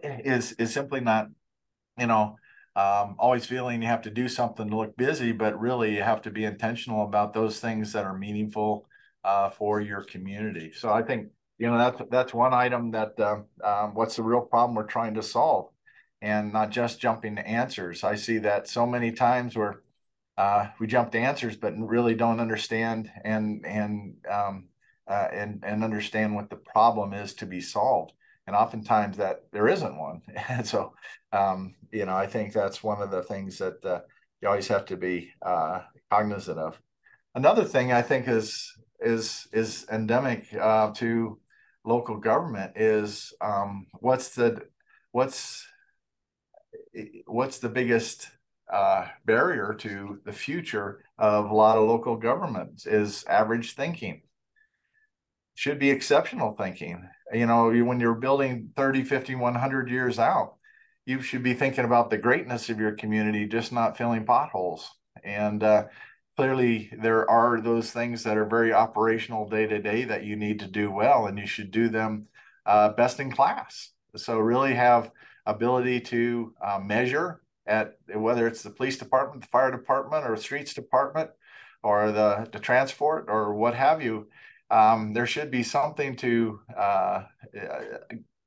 Is 0.04 0.52
is 0.54 0.74
simply 0.74 1.00
not, 1.00 1.30
you 1.98 2.08
know, 2.08 2.36
um, 2.76 3.16
always 3.18 3.46
feeling 3.46 3.82
you 3.82 3.88
have 3.88 4.02
to 4.04 4.10
do 4.10 4.28
something 4.28 4.70
to 4.70 4.76
look 4.76 4.98
busy, 4.98 5.32
but 5.32 5.60
really 5.60 5.96
you 5.96 6.04
have 6.04 6.22
to 6.24 6.32
be 6.32 6.46
intentional 6.46 7.04
about 7.04 7.34
those 7.34 7.60
things 7.60 7.94
that 7.94 8.06
are 8.06 8.18
meaningful 8.18 8.88
uh, 9.24 9.50
for 9.50 9.82
your 9.82 10.04
community. 10.04 10.72
So 10.74 10.92
I 10.92 11.04
think 11.04 11.30
you 11.58 11.68
know 11.68 11.78
that's 11.78 12.02
that's 12.12 12.34
one 12.34 12.54
item 12.54 12.92
that 12.92 13.20
uh, 13.20 13.40
um, 13.64 13.94
what's 13.96 14.16
the 14.16 14.24
real 14.24 14.42
problem 14.42 14.76
we're 14.76 14.84
trying 14.84 15.16
to 15.16 15.24
solve 15.24 15.70
and 16.22 16.52
not 16.52 16.72
just 16.72 17.00
jumping 17.00 17.36
to 17.36 17.48
answers. 17.48 18.04
I 18.04 18.16
see 18.16 18.40
that 18.40 18.68
so 18.68 18.86
many 18.86 19.12
times 19.12 19.56
where 19.56 19.82
uh, 20.38 20.68
we 20.80 20.88
jump 20.88 21.12
to 21.12 21.20
answers, 21.20 21.56
but 21.56 21.78
really 21.78 22.16
don't 22.16 22.40
understand 22.40 23.12
and 23.24 23.66
and 23.66 24.16
um, 24.30 24.70
uh, 25.08 25.28
and 25.32 25.64
and 25.66 25.84
understand 25.84 26.36
what 26.36 26.50
the 26.50 26.56
problem 26.56 27.14
is 27.14 27.34
to 27.36 27.46
be 27.46 27.62
solved. 27.62 28.14
And 28.46 28.56
oftentimes 28.56 29.18
that 29.18 29.44
there 29.52 29.68
isn't 29.68 29.98
one. 29.98 30.22
And 30.50 30.66
so, 30.66 30.94
um, 31.34 31.76
you 31.92 32.06
know, 32.06 32.16
I 32.16 32.28
think 32.28 32.54
that's 32.54 32.84
one 32.84 33.02
of 33.02 33.12
the 33.12 33.24
things 33.24 33.58
that 33.58 33.84
uh, 33.84 34.02
you 34.42 34.48
always 34.48 34.68
have 34.70 34.86
to 34.86 34.98
be 34.98 35.32
uh, 35.42 35.82
cognizant 36.10 36.60
of. 36.60 36.80
Another 37.36 37.64
thing 37.66 37.92
I 37.92 38.02
think 38.02 38.28
is 38.28 38.74
is 39.00 39.48
is 39.52 39.86
endemic 39.92 40.48
uh, 40.60 40.92
to 40.94 41.40
local 41.84 42.18
government 42.18 42.74
is 42.76 43.34
um, 43.42 43.88
what's 44.00 44.36
the 44.36 44.62
what's 45.12 45.66
what's 47.26 47.60
the 47.60 47.70
biggest 47.70 48.30
uh, 48.72 49.08
barrier 49.26 49.76
to 49.80 50.20
the 50.26 50.34
future 50.34 51.04
of 51.18 51.50
a 51.50 51.56
lot 51.56 51.78
of 51.78 51.88
local 51.88 52.16
governments 52.16 52.86
is 52.86 53.24
average 53.28 53.74
thinking. 53.74 54.22
Should 55.56 55.80
be 55.80 55.90
exceptional 55.90 56.54
thinking. 56.54 57.08
You 57.34 57.46
know 57.46 57.70
when 57.70 58.00
you're 58.00 58.16
building 58.16 58.70
30 58.76 59.04
50 59.04 59.36
100 59.36 59.90
years 59.90 60.20
out 60.20 60.58
you 61.08 61.22
should 61.22 61.42
be 61.42 61.54
thinking 61.54 61.86
about 61.86 62.10
the 62.10 62.18
greatness 62.18 62.70
of 62.70 62.80
your 62.82 62.92
community 62.92 63.48
just 63.48 63.72
not 63.72 63.98
filling 63.98 64.26
potholes. 64.26 64.92
And 65.24 65.64
uh, 65.64 65.86
clearly 66.36 66.92
there 67.02 67.28
are 67.32 67.62
those 67.62 67.92
things 67.92 68.24
that 68.24 68.36
are 68.36 68.46
very 68.46 68.74
operational 68.74 69.48
day 69.48 69.66
to 69.68 69.82
day 69.82 70.04
that 70.04 70.26
you 70.26 70.36
need 70.36 70.60
to 70.60 70.68
do 70.68 70.92
well 70.92 71.28
and 71.28 71.40
you 71.40 71.48
should 71.48 71.72
do 71.72 71.88
them 71.88 72.28
uh, 72.66 72.90
best 72.90 73.22
in 73.22 73.32
class. 73.32 73.92
So 74.18 74.38
really 74.38 74.74
have 74.74 75.10
ability 75.48 76.02
to 76.02 76.54
uh, 76.64 76.80
measure 76.80 77.42
at 77.66 77.98
whether 78.14 78.48
it's 78.48 78.62
the 78.62 78.70
police 78.70 78.98
department, 78.98 79.42
the 79.42 79.48
fire 79.48 79.72
department, 79.72 80.26
or 80.26 80.36
streets 80.38 80.74
department, 80.74 81.32
or 81.84 82.12
the, 82.12 82.48
the 82.52 82.60
transport, 82.60 83.26
or 83.28 83.54
what 83.54 83.74
have 83.74 84.02
you. 84.02 84.28
Um, 84.70 85.14
there 85.14 85.26
should 85.26 85.50
be 85.50 85.64
something 85.64 86.16
to 86.18 86.60
uh, 86.78 87.24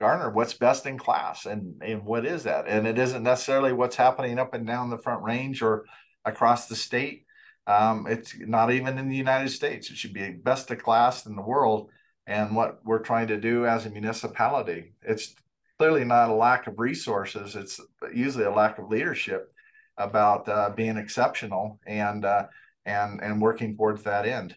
garner 0.00 0.30
what's 0.30 0.54
best 0.54 0.86
in 0.86 0.98
class 0.98 1.46
and, 1.46 1.80
and 1.82 2.04
what 2.04 2.24
is 2.24 2.44
that. 2.44 2.66
And 2.66 2.86
it 2.86 2.98
isn't 2.98 3.22
necessarily 3.22 3.72
what's 3.72 3.96
happening 3.96 4.38
up 4.38 4.54
and 4.54 4.66
down 4.66 4.90
the 4.90 4.98
front 4.98 5.22
range 5.22 5.62
or 5.62 5.84
across 6.24 6.66
the 6.66 6.76
state. 6.76 7.24
Um, 7.66 8.06
it's 8.08 8.34
not 8.38 8.72
even 8.72 8.98
in 8.98 9.08
the 9.08 9.16
United 9.16 9.50
States. 9.50 9.90
It 9.90 9.96
should 9.96 10.14
be 10.14 10.30
best 10.30 10.70
of 10.70 10.82
class 10.82 11.26
in 11.26 11.36
the 11.36 11.42
world. 11.42 11.90
And 12.26 12.56
what 12.56 12.80
we're 12.84 13.00
trying 13.00 13.28
to 13.28 13.38
do 13.38 13.66
as 13.66 13.86
a 13.86 13.90
municipality, 13.90 14.92
it's 15.02 15.34
clearly 15.80 16.04
not 16.04 16.28
a 16.28 16.34
lack 16.34 16.66
of 16.66 16.78
resources. 16.78 17.56
It's 17.56 17.80
usually 18.12 18.44
a 18.44 18.50
lack 18.50 18.78
of 18.78 18.90
leadership 18.90 19.50
about 19.96 20.46
uh, 20.46 20.68
being 20.76 20.98
exceptional 20.98 21.80
and 21.86 22.22
uh, 22.22 22.48
and 22.84 23.18
and 23.22 23.40
working 23.40 23.78
towards 23.78 24.02
that 24.02 24.26
end. 24.26 24.54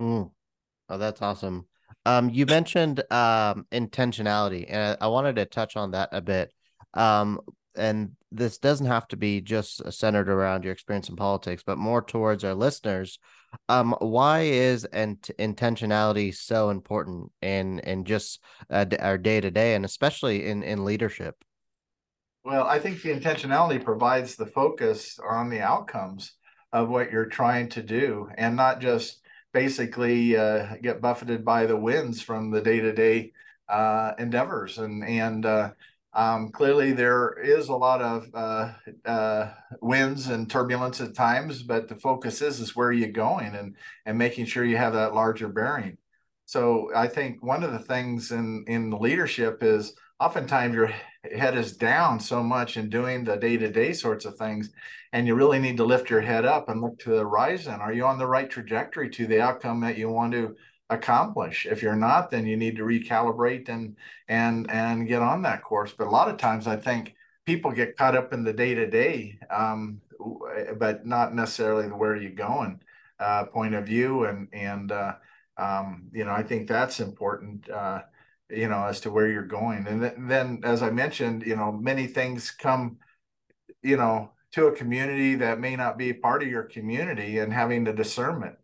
Mm. 0.00 0.30
Oh, 0.88 0.96
that's 0.96 1.20
awesome. 1.20 1.66
Um, 2.06 2.30
you 2.30 2.46
mentioned 2.46 3.00
um, 3.12 3.66
intentionality, 3.70 4.64
and 4.66 4.96
I 4.98 5.08
wanted 5.08 5.36
to 5.36 5.44
touch 5.44 5.76
on 5.76 5.90
that 5.90 6.08
a 6.12 6.22
bit. 6.22 6.54
Um, 6.94 7.38
and 7.76 8.12
this 8.32 8.58
doesn't 8.58 8.86
have 8.86 9.06
to 9.08 9.16
be 9.16 9.40
just 9.40 9.92
centered 9.92 10.28
around 10.28 10.64
your 10.64 10.72
experience 10.72 11.08
in 11.08 11.16
politics, 11.16 11.62
but 11.64 11.78
more 11.78 12.02
towards 12.02 12.44
our 12.44 12.54
listeners. 12.54 13.18
Um, 13.68 13.94
why 14.00 14.40
is 14.40 14.84
int- 14.92 15.30
intentionality 15.38 16.34
so 16.34 16.70
important 16.70 17.30
in 17.42 17.80
in 17.80 18.04
just 18.04 18.42
uh, 18.70 18.86
our 18.98 19.18
day 19.18 19.40
to 19.40 19.50
day, 19.50 19.74
and 19.74 19.84
especially 19.84 20.46
in 20.46 20.62
in 20.62 20.84
leadership? 20.84 21.36
Well, 22.44 22.66
I 22.66 22.78
think 22.78 23.02
the 23.02 23.14
intentionality 23.14 23.82
provides 23.82 24.34
the 24.34 24.46
focus 24.46 25.18
on 25.18 25.48
the 25.48 25.60
outcomes 25.60 26.32
of 26.72 26.88
what 26.88 27.12
you're 27.12 27.26
trying 27.26 27.68
to 27.70 27.82
do, 27.82 28.28
and 28.36 28.56
not 28.56 28.80
just 28.80 29.20
basically 29.52 30.36
uh, 30.36 30.76
get 30.82 31.02
buffeted 31.02 31.44
by 31.44 31.66
the 31.66 31.76
winds 31.76 32.22
from 32.22 32.50
the 32.50 32.62
day 32.62 32.80
to 32.80 32.92
day 32.92 33.32
endeavors 34.18 34.78
and 34.78 35.04
and 35.04 35.46
uh, 35.46 35.70
um, 36.14 36.50
clearly, 36.50 36.92
there 36.92 37.38
is 37.42 37.68
a 37.68 37.74
lot 37.74 38.02
of 38.02 38.26
uh, 38.34 38.72
uh, 39.04 39.52
winds 39.80 40.28
and 40.28 40.50
turbulence 40.50 41.00
at 41.00 41.14
times, 41.14 41.62
but 41.62 41.88
the 41.88 41.96
focus 41.96 42.42
is 42.42 42.60
is 42.60 42.76
where 42.76 42.88
are 42.88 42.92
you 42.92 43.08
going 43.08 43.54
and 43.54 43.76
and 44.04 44.18
making 44.18 44.44
sure 44.44 44.64
you 44.64 44.76
have 44.76 44.92
that 44.92 45.14
larger 45.14 45.48
bearing. 45.48 45.96
So 46.44 46.90
I 46.94 47.08
think 47.08 47.42
one 47.42 47.64
of 47.64 47.72
the 47.72 47.78
things 47.78 48.30
in 48.30 48.64
in 48.68 48.90
leadership 48.90 49.62
is 49.62 49.94
oftentimes 50.20 50.74
your 50.74 50.92
head 51.34 51.56
is 51.56 51.76
down 51.78 52.20
so 52.20 52.42
much 52.42 52.76
in 52.76 52.90
doing 52.90 53.24
the 53.24 53.36
day 53.36 53.56
to 53.56 53.70
day 53.70 53.94
sorts 53.94 54.26
of 54.26 54.36
things, 54.36 54.70
and 55.14 55.26
you 55.26 55.34
really 55.34 55.58
need 55.58 55.78
to 55.78 55.84
lift 55.84 56.10
your 56.10 56.20
head 56.20 56.44
up 56.44 56.68
and 56.68 56.82
look 56.82 56.98
to 56.98 57.10
the 57.10 57.20
horizon. 57.20 57.80
Are 57.80 57.92
you 57.92 58.04
on 58.04 58.18
the 58.18 58.26
right 58.26 58.50
trajectory 58.50 59.08
to 59.10 59.26
the 59.26 59.40
outcome 59.40 59.80
that 59.80 59.96
you 59.96 60.10
want 60.10 60.32
to 60.32 60.56
accomplish. 60.94 61.66
If 61.66 61.82
you're 61.82 61.96
not, 61.96 62.30
then 62.30 62.46
you 62.46 62.56
need 62.56 62.76
to 62.76 62.82
recalibrate 62.84 63.68
and 63.68 63.96
and 64.28 64.70
and 64.70 65.08
get 65.08 65.22
on 65.22 65.42
that 65.42 65.62
course. 65.62 65.92
But 65.92 66.06
a 66.06 66.10
lot 66.10 66.28
of 66.28 66.36
times, 66.36 66.66
I 66.66 66.76
think 66.76 67.14
people 67.44 67.72
get 67.72 67.96
caught 67.96 68.16
up 68.16 68.32
in 68.32 68.44
the 68.44 68.52
day 68.52 68.74
to 68.74 68.86
day, 68.88 69.38
but 70.78 71.06
not 71.06 71.34
necessarily 71.34 71.88
the 71.88 71.96
where 71.96 72.12
are 72.12 72.16
you 72.16 72.30
going 72.30 72.80
uh, 73.18 73.44
point 73.44 73.74
of 73.74 73.86
view. 73.86 74.24
And 74.24 74.48
and 74.52 74.92
uh, 74.92 75.14
um, 75.56 76.08
you 76.12 76.24
know, 76.24 76.32
I 76.32 76.42
think 76.42 76.68
that's 76.68 77.00
important. 77.00 77.68
Uh, 77.68 78.02
you 78.50 78.68
know, 78.68 78.84
as 78.84 79.00
to 79.00 79.10
where 79.10 79.28
you're 79.28 79.46
going. 79.46 79.86
And 79.86 80.02
th- 80.02 80.14
then, 80.18 80.60
as 80.62 80.82
I 80.82 80.90
mentioned, 80.90 81.42
you 81.46 81.56
know, 81.56 81.72
many 81.72 82.06
things 82.06 82.50
come, 82.50 82.98
you 83.82 83.96
know, 83.96 84.32
to 84.52 84.66
a 84.66 84.72
community 84.72 85.36
that 85.36 85.58
may 85.58 85.74
not 85.74 85.96
be 85.96 86.12
part 86.12 86.42
of 86.42 86.50
your 86.50 86.64
community, 86.64 87.38
and 87.38 87.50
having 87.50 87.84
the 87.84 87.94
discernment 87.94 88.56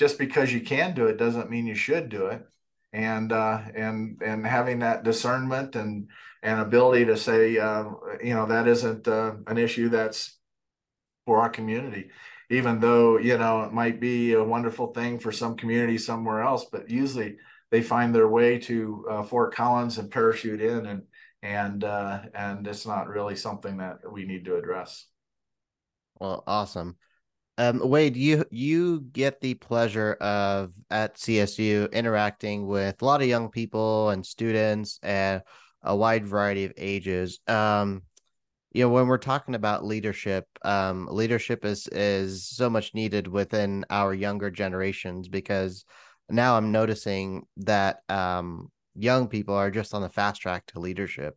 just 0.00 0.18
because 0.18 0.50
you 0.50 0.62
can 0.62 0.94
do 0.94 1.06
it 1.08 1.18
doesn't 1.18 1.50
mean 1.50 1.66
you 1.66 1.74
should 1.74 2.08
do 2.08 2.26
it. 2.28 2.42
And 2.92 3.30
uh, 3.32 3.60
and 3.74 4.20
and 4.24 4.44
having 4.46 4.78
that 4.78 5.04
discernment 5.04 5.76
and 5.76 6.08
and 6.42 6.58
ability 6.58 7.04
to 7.04 7.16
say 7.18 7.58
uh, 7.58 7.84
you 8.24 8.34
know 8.34 8.46
that 8.46 8.66
isn't 8.66 9.06
uh, 9.06 9.34
an 9.46 9.58
issue 9.58 9.90
that's 9.90 10.38
for 11.26 11.42
our 11.42 11.50
community 11.50 12.10
even 12.50 12.80
though 12.80 13.18
you 13.18 13.36
know 13.38 13.62
it 13.62 13.72
might 13.72 14.00
be 14.00 14.32
a 14.32 14.42
wonderful 14.42 14.88
thing 14.92 15.20
for 15.20 15.30
some 15.30 15.54
community 15.54 15.98
somewhere 15.98 16.40
else 16.40 16.64
but 16.72 16.90
usually 16.90 17.36
they 17.70 17.82
find 17.82 18.12
their 18.12 18.26
way 18.26 18.58
to 18.58 19.06
uh, 19.08 19.22
fort 19.22 19.54
collins 19.54 19.98
and 19.98 20.10
parachute 20.10 20.62
in 20.62 20.86
and 20.86 21.02
and 21.42 21.84
uh, 21.84 22.22
and 22.34 22.66
it's 22.66 22.86
not 22.86 23.06
really 23.06 23.36
something 23.36 23.76
that 23.76 23.98
we 24.10 24.24
need 24.24 24.46
to 24.46 24.56
address. 24.56 25.06
Well 26.18 26.42
awesome 26.46 26.96
Um, 27.60 27.86
Wade, 27.86 28.16
you 28.16 28.46
you 28.50 29.02
get 29.12 29.42
the 29.42 29.52
pleasure 29.52 30.14
of 30.14 30.72
at 30.90 31.16
CSU 31.16 31.92
interacting 31.92 32.66
with 32.66 33.02
a 33.02 33.04
lot 33.04 33.20
of 33.20 33.28
young 33.28 33.50
people 33.50 34.08
and 34.08 34.24
students 34.24 34.98
and 35.02 35.42
a 35.82 35.94
wide 35.94 36.26
variety 36.26 36.64
of 36.64 36.72
ages. 36.78 37.38
Um, 37.46 38.00
you 38.72 38.82
know, 38.82 38.88
when 38.88 39.08
we're 39.08 39.18
talking 39.18 39.54
about 39.54 39.84
leadership, 39.84 40.46
um, 40.62 41.06
leadership 41.10 41.66
is 41.66 41.86
is 41.88 42.48
so 42.48 42.70
much 42.70 42.94
needed 42.94 43.28
within 43.28 43.84
our 43.90 44.14
younger 44.14 44.50
generations 44.50 45.28
because 45.28 45.84
now 46.30 46.56
I'm 46.56 46.72
noticing 46.72 47.42
that 47.58 47.98
um, 48.08 48.70
young 48.94 49.28
people 49.28 49.54
are 49.54 49.70
just 49.70 49.92
on 49.92 50.00
the 50.00 50.08
fast 50.08 50.40
track 50.40 50.64
to 50.68 50.80
leadership, 50.80 51.36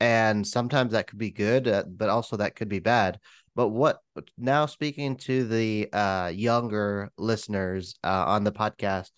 and 0.00 0.46
sometimes 0.46 0.92
that 0.92 1.06
could 1.06 1.18
be 1.18 1.30
good, 1.30 1.68
uh, 1.68 1.84
but 1.86 2.08
also 2.08 2.38
that 2.38 2.56
could 2.56 2.70
be 2.70 2.78
bad. 2.78 3.20
But 3.56 3.68
what 3.68 4.00
now 4.38 4.66
speaking 4.66 5.16
to 5.16 5.46
the 5.46 5.88
uh, 5.92 6.32
younger 6.34 7.10
listeners 7.18 7.94
uh, 8.04 8.24
on 8.26 8.44
the 8.44 8.52
podcast, 8.52 9.10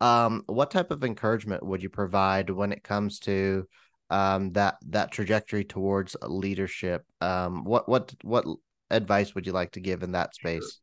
um, 0.00 0.42
what 0.46 0.70
type 0.70 0.90
of 0.90 1.04
encouragement 1.04 1.64
would 1.64 1.82
you 1.82 1.90
provide 1.90 2.50
when 2.50 2.72
it 2.72 2.82
comes 2.82 3.18
to 3.20 3.66
um, 4.08 4.52
that 4.52 4.76
that 4.88 5.10
trajectory 5.10 5.64
towards 5.64 6.16
leadership? 6.22 7.04
Um, 7.20 7.64
what 7.64 7.88
what 7.88 8.14
what 8.22 8.46
advice 8.90 9.34
would 9.34 9.46
you 9.46 9.52
like 9.52 9.72
to 9.72 9.80
give 9.80 10.02
in 10.02 10.12
that 10.12 10.34
space? 10.34 10.80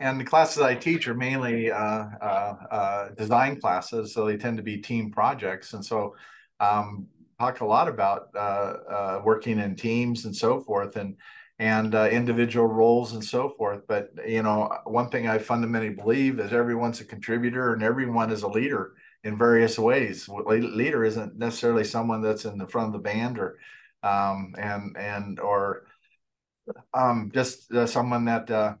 And 0.00 0.20
the 0.20 0.24
classes 0.24 0.62
I 0.62 0.74
teach 0.76 1.08
are 1.08 1.14
mainly 1.14 1.72
uh, 1.72 2.04
uh, 2.20 2.54
uh, 2.70 3.08
design 3.10 3.60
classes, 3.60 4.14
so 4.14 4.26
they 4.26 4.36
tend 4.36 4.56
to 4.56 4.62
be 4.62 4.78
team 4.78 5.10
projects, 5.10 5.72
and 5.72 5.84
so 5.84 6.14
um, 6.60 7.08
talk 7.40 7.60
a 7.60 7.64
lot 7.64 7.88
about 7.88 8.28
uh, 8.36 8.38
uh, 8.38 9.22
working 9.24 9.58
in 9.58 9.74
teams 9.74 10.24
and 10.24 10.34
so 10.34 10.60
forth, 10.60 10.96
and 10.96 11.16
and 11.58 11.94
uh, 11.94 12.08
individual 12.08 12.66
roles 12.66 13.12
and 13.12 13.24
so 13.24 13.50
forth. 13.50 13.82
But 13.88 14.10
you 14.26 14.42
know, 14.42 14.72
one 14.84 15.10
thing 15.10 15.28
I 15.28 15.38
fundamentally 15.38 15.94
believe 15.94 16.38
is 16.38 16.52
everyone's 16.52 17.00
a 17.00 17.04
contributor 17.04 17.72
and 17.72 17.82
everyone 17.82 18.30
is 18.30 18.42
a 18.42 18.48
leader 18.48 18.94
in 19.24 19.36
various 19.36 19.78
ways. 19.78 20.28
Leader 20.28 21.04
isn't 21.04 21.36
necessarily 21.36 21.84
someone 21.84 22.22
that's 22.22 22.44
in 22.44 22.58
the 22.58 22.68
front 22.68 22.88
of 22.88 22.92
the 22.92 22.98
band 23.00 23.38
or 23.38 23.58
um, 24.02 24.54
and 24.58 24.96
and 24.96 25.40
or 25.40 25.84
um, 26.94 27.30
just 27.34 27.72
uh, 27.72 27.86
someone 27.86 28.24
that 28.26 28.50
uh, 28.50 28.74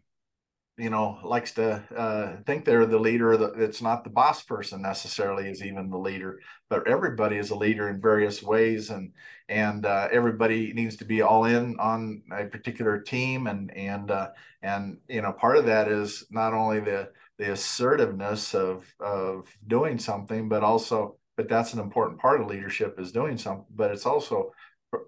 you 0.78 0.90
know 0.90 1.18
likes 1.24 1.52
to 1.52 1.82
uh, 1.96 2.36
think 2.46 2.64
they're 2.64 2.86
the 2.86 2.98
leader 2.98 3.36
the, 3.36 3.52
it's 3.52 3.82
not 3.82 4.04
the 4.04 4.10
boss 4.10 4.42
person 4.42 4.80
necessarily 4.80 5.48
is 5.48 5.62
even 5.62 5.90
the 5.90 5.98
leader 5.98 6.40
but 6.70 6.86
everybody 6.86 7.36
is 7.36 7.50
a 7.50 7.56
leader 7.56 7.88
in 7.88 8.00
various 8.00 8.42
ways 8.42 8.90
and 8.90 9.12
and 9.48 9.86
uh, 9.86 10.08
everybody 10.12 10.72
needs 10.72 10.96
to 10.96 11.04
be 11.04 11.22
all 11.22 11.44
in 11.44 11.78
on 11.80 12.22
a 12.32 12.44
particular 12.46 13.00
team 13.00 13.46
and 13.46 13.76
and 13.76 14.10
uh, 14.10 14.28
and 14.62 14.98
you 15.08 15.20
know 15.20 15.32
part 15.32 15.56
of 15.56 15.66
that 15.66 15.88
is 15.88 16.24
not 16.30 16.54
only 16.54 16.80
the 16.80 17.08
the 17.38 17.52
assertiveness 17.52 18.54
of 18.54 18.84
of 19.00 19.48
doing 19.66 19.98
something 19.98 20.48
but 20.48 20.62
also 20.62 21.16
but 21.36 21.48
that's 21.48 21.72
an 21.72 21.80
important 21.80 22.20
part 22.20 22.40
of 22.40 22.46
leadership 22.46 22.98
is 22.98 23.12
doing 23.12 23.36
something 23.36 23.66
but 23.74 23.90
it's 23.90 24.06
also 24.06 24.52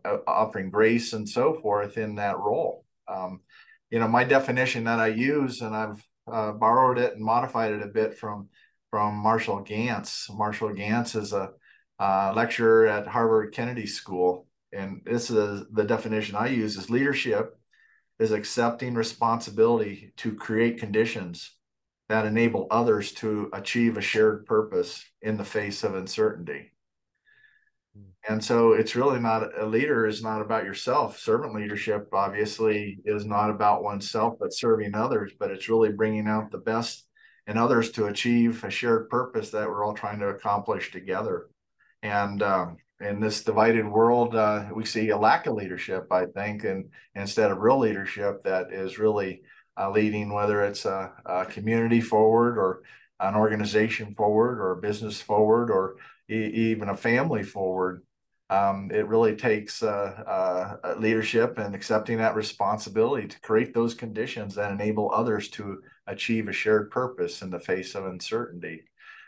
uh, 0.05 0.19
offering 0.27 0.71
grace 0.71 1.12
and 1.12 1.29
so 1.29 1.55
forth 1.55 1.97
in 1.97 2.17
that 2.17 2.39
role. 2.39 2.85
Um, 3.09 3.41
you 3.91 3.99
know, 3.99 4.09
my 4.09 4.25
definition 4.25 4.85
that 4.85 5.01
I 5.01 5.09
use, 5.09 5.61
and 5.61 5.75
I've 5.75 6.07
uh, 6.31 6.53
borrowed 6.53 6.99
it 6.99 7.15
and 7.15 7.25
modified 7.25 7.73
it 7.73 7.83
a 7.83 7.89
bit 7.89 8.17
from 8.17 8.49
from 8.91 9.15
Marshall 9.15 9.61
Ganz. 9.61 10.27
Marshall 10.31 10.75
Ganz 10.75 11.15
is 11.15 11.33
a 11.33 11.51
uh, 11.99 12.33
lecturer 12.35 12.87
at 12.87 13.07
Harvard 13.07 13.53
Kennedy 13.53 13.87
School, 13.87 14.47
and 14.73 15.03
this 15.05 15.31
is 15.31 15.65
the 15.73 15.85
definition 15.85 16.37
I 16.37 16.49
use: 16.49 16.77
is 16.77 16.91
leadership 16.91 17.57
is 18.19 18.33
accepting 18.33 18.95
responsibility 18.95 20.13
to 20.19 20.35
create 20.35 20.79
conditions 20.79 21.57
that 22.11 22.27
enable 22.27 22.67
others 22.71 23.13
to 23.13 23.49
achieve 23.53 23.97
a 23.97 24.03
shared 24.03 24.45
purpose 24.45 25.03
in 25.23 25.37
the 25.37 25.45
face 25.45 25.85
of 25.85 25.95
uncertainty. 25.95 26.73
And 28.29 28.45
so 28.45 28.73
it's 28.73 28.95
really 28.95 29.19
not 29.19 29.59
a 29.59 29.67
leader 29.67 30.07
is 30.07 30.23
not 30.23 30.43
about 30.43 30.65
yourself. 30.65 31.19
Servant 31.19 31.55
leadership 31.55 32.09
obviously 32.13 32.99
is 33.05 33.25
not 33.25 33.50
about 33.50 33.83
oneself, 33.83 34.35
but 34.39 34.55
serving 34.55 34.95
others, 34.95 35.33
but 35.39 35.50
it's 35.50 35.69
really 35.69 35.91
bringing 35.91 36.29
out 36.29 36.50
the 36.50 36.59
best 36.59 37.07
in 37.47 37.57
others 37.57 37.91
to 37.93 38.07
achieve 38.07 38.63
a 38.63 38.71
shared 38.71 39.09
purpose 39.09 39.50
that 39.50 39.69
we're 39.69 39.85
all 39.85 39.95
trying 39.95 40.21
to 40.21 40.29
accomplish 40.29 40.93
together. 40.93 41.49
And 42.03 42.43
um, 42.43 42.76
in 43.00 43.21
this 43.21 43.43
divided 43.43 43.87
world, 43.89 44.37
uh, 44.37 44.67
we 44.73 44.85
see 44.85 45.09
a 45.09 45.19
lack 45.19 45.47
of 45.47 45.55
leadership, 45.55 46.07
I 46.13 46.26
think, 46.26 46.65
and 46.65 46.91
instead 47.15 47.50
of 47.50 47.59
real 47.59 47.79
leadership 47.79 48.45
that 48.45 48.73
is 48.73 48.99
really 48.99 49.43
uh, 49.79 49.91
leading, 49.91 50.33
whether 50.33 50.63
it's 50.63 50.85
a, 50.85 51.13
a 51.25 51.47
community 51.47 52.00
forward 52.00 52.59
or 52.59 52.83
an 53.19 53.35
organization 53.35 54.15
forward 54.15 54.61
or 54.61 54.73
a 54.73 54.81
business 54.81 55.21
forward 55.21 55.71
or 55.71 55.97
even 56.34 56.88
a 56.88 56.97
family 56.97 57.43
forward. 57.43 58.02
Um, 58.50 58.90
it 58.93 59.06
really 59.06 59.36
takes 59.36 59.80
uh, 59.80 60.76
uh, 60.84 60.95
leadership 60.99 61.58
and 61.58 61.73
accepting 61.73 62.19
that 62.19 62.34
responsibility 62.34 63.28
to 63.28 63.40
create 63.40 63.73
those 63.73 63.95
conditions 63.95 64.56
that 64.56 64.73
enable 64.73 65.12
others 65.14 65.49
to 65.50 65.82
achieve 66.08 66.49
a 66.49 66.52
shared 66.52 66.90
purpose 66.90 67.43
in 67.43 67.50
the 67.50 67.60
face 67.60 67.95
of 67.95 68.06
uncertainty. 68.06 68.82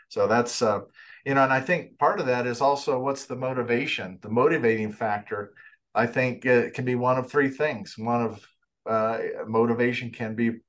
So 0.09 0.27
that's, 0.27 0.61
uh, 0.61 0.81
you 1.25 1.33
know, 1.35 1.43
and 1.43 1.53
I 1.53 1.61
think 1.61 1.97
part 1.97 2.19
of 2.19 2.25
that 2.25 2.45
is 2.45 2.59
also 2.59 2.99
what's 2.99 3.25
the 3.25 3.37
motivation? 3.37 4.19
The 4.21 4.29
motivating 4.29 4.91
factor, 4.91 5.53
I 5.95 6.05
think, 6.05 6.45
it 6.45 6.73
can 6.73 6.83
be 6.83 6.95
one 6.95 7.17
of 7.17 7.31
three 7.31 7.49
things. 7.49 7.97
One 7.97 8.21
of 8.21 8.45
uh, 8.85 9.19
motivation 9.47 10.11
can 10.11 10.35
be 10.35 10.59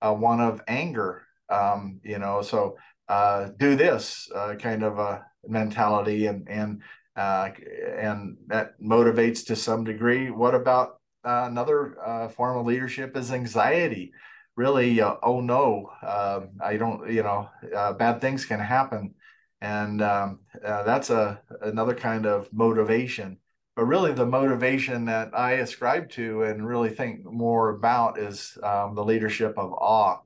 uh, 0.00 0.14
one 0.14 0.40
of 0.40 0.62
anger, 0.68 1.22
um, 1.48 2.00
you 2.04 2.18
know, 2.18 2.40
so 2.40 2.76
uh, 3.08 3.48
do 3.58 3.74
this 3.74 4.30
kind 4.60 4.84
of 4.84 4.98
a 4.98 5.24
mentality 5.48 6.26
and 6.26 6.48
and 6.48 6.82
uh, 7.16 7.50
and 7.98 8.36
that 8.46 8.80
motivates 8.80 9.46
to 9.46 9.56
some 9.56 9.84
degree. 9.84 10.30
What 10.30 10.54
about 10.54 11.00
uh, 11.26 11.46
another 11.50 11.96
uh, 12.06 12.28
form 12.28 12.56
of 12.56 12.66
leadership 12.66 13.16
is 13.16 13.32
anxiety. 13.32 14.12
Really, 14.56 15.00
uh, 15.00 15.16
oh 15.22 15.40
no, 15.40 15.90
um, 16.02 16.50
I 16.62 16.76
don't. 16.76 17.10
You 17.10 17.24
know, 17.24 17.48
uh, 17.74 17.92
bad 17.94 18.20
things 18.20 18.46
can 18.46 18.60
happen, 18.60 19.14
and 19.60 20.00
um, 20.00 20.40
uh, 20.64 20.84
that's 20.84 21.10
a 21.10 21.42
another 21.60 21.94
kind 21.94 22.26
of 22.26 22.50
motivation. 22.52 23.38
But 23.74 23.84
really, 23.84 24.12
the 24.12 24.24
motivation 24.24 25.06
that 25.06 25.36
I 25.36 25.54
ascribe 25.54 26.10
to 26.10 26.44
and 26.44 26.66
really 26.66 26.90
think 26.90 27.24
more 27.24 27.70
about 27.70 28.18
is 28.18 28.56
um, 28.62 28.94
the 28.94 29.04
leadership 29.04 29.58
of 29.58 29.72
awe. 29.72 30.20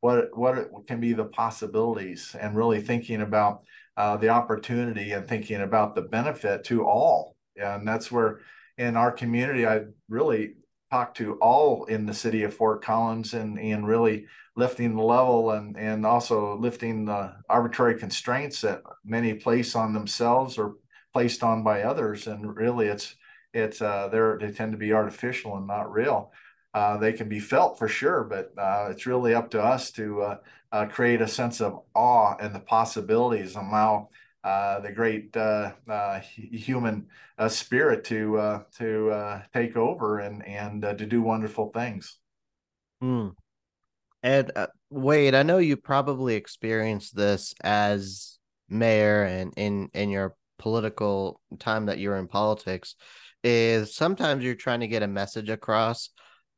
What 0.00 0.36
what 0.38 0.86
can 0.86 1.00
be 1.00 1.12
the 1.12 1.24
possibilities, 1.24 2.34
and 2.40 2.56
really 2.56 2.80
thinking 2.80 3.20
about 3.20 3.64
uh, 3.96 4.16
the 4.16 4.28
opportunity 4.28 5.12
and 5.12 5.26
thinking 5.26 5.60
about 5.60 5.94
the 5.94 6.02
benefit 6.02 6.64
to 6.64 6.86
all. 6.86 7.36
And 7.56 7.86
that's 7.86 8.10
where 8.10 8.40
in 8.76 8.96
our 8.96 9.12
community, 9.12 9.66
I 9.66 9.84
really 10.08 10.54
talk 10.90 11.14
to 11.14 11.34
all 11.34 11.84
in 11.84 12.06
the 12.06 12.14
city 12.14 12.42
of 12.42 12.54
Fort 12.54 12.82
Collins 12.82 13.34
and, 13.34 13.58
and 13.58 13.86
really 13.86 14.26
lifting 14.56 14.96
the 14.96 15.02
level 15.02 15.50
and, 15.52 15.76
and 15.76 16.06
also 16.06 16.56
lifting 16.56 17.04
the 17.04 17.34
arbitrary 17.48 17.98
constraints 17.98 18.60
that 18.60 18.82
many 19.04 19.34
place 19.34 19.74
on 19.74 19.92
themselves 19.92 20.58
or 20.58 20.76
placed 21.12 21.42
on 21.42 21.62
by 21.62 21.82
others. 21.82 22.26
And 22.26 22.56
really 22.56 22.86
it's, 22.86 23.14
it's, 23.52 23.80
uh, 23.80 24.08
they 24.40 24.50
tend 24.50 24.72
to 24.72 24.78
be 24.78 24.92
artificial 24.92 25.56
and 25.56 25.66
not 25.66 25.92
real. 25.92 26.32
Uh, 26.74 26.96
they 26.96 27.12
can 27.12 27.28
be 27.28 27.38
felt 27.38 27.78
for 27.78 27.86
sure, 27.86 28.24
but 28.24 28.52
uh, 28.58 28.88
it's 28.90 29.06
really 29.06 29.32
up 29.32 29.48
to 29.48 29.62
us 29.62 29.92
to 29.92 30.20
uh, 30.22 30.36
uh, 30.72 30.86
create 30.86 31.20
a 31.20 31.28
sense 31.28 31.60
of 31.60 31.84
awe 31.94 32.34
and 32.40 32.52
the 32.52 32.60
possibilities, 32.60 33.54
and 33.54 33.68
allow 33.68 34.08
uh, 34.42 34.80
the 34.80 34.90
great 34.90 35.34
uh, 35.36 35.70
human 36.20 37.06
spirit 37.46 38.02
to 38.02 38.64
to 38.76 39.42
take 39.54 39.76
over 39.76 40.18
and 40.18 40.44
and 40.48 40.82
to 40.82 41.06
do 41.06 41.22
wonderful 41.22 41.70
things. 41.70 42.18
Hmm. 43.00 43.28
And 44.24 44.50
Wade, 44.90 45.36
I 45.36 45.44
know 45.44 45.58
you 45.58 45.76
probably 45.76 46.34
experienced 46.34 47.14
this 47.14 47.54
as 47.62 48.38
mayor 48.68 49.22
and 49.22 49.54
in 49.56 49.90
in 49.94 50.10
your 50.10 50.34
political 50.58 51.40
time 51.60 51.86
that 51.86 51.98
you're 51.98 52.16
in 52.16 52.26
politics. 52.26 52.96
Is 53.44 53.94
sometimes 53.94 54.42
you're 54.42 54.54
trying 54.54 54.80
to 54.80 54.88
get 54.88 55.02
a 55.02 55.06
message 55.06 55.50
across 55.50 56.08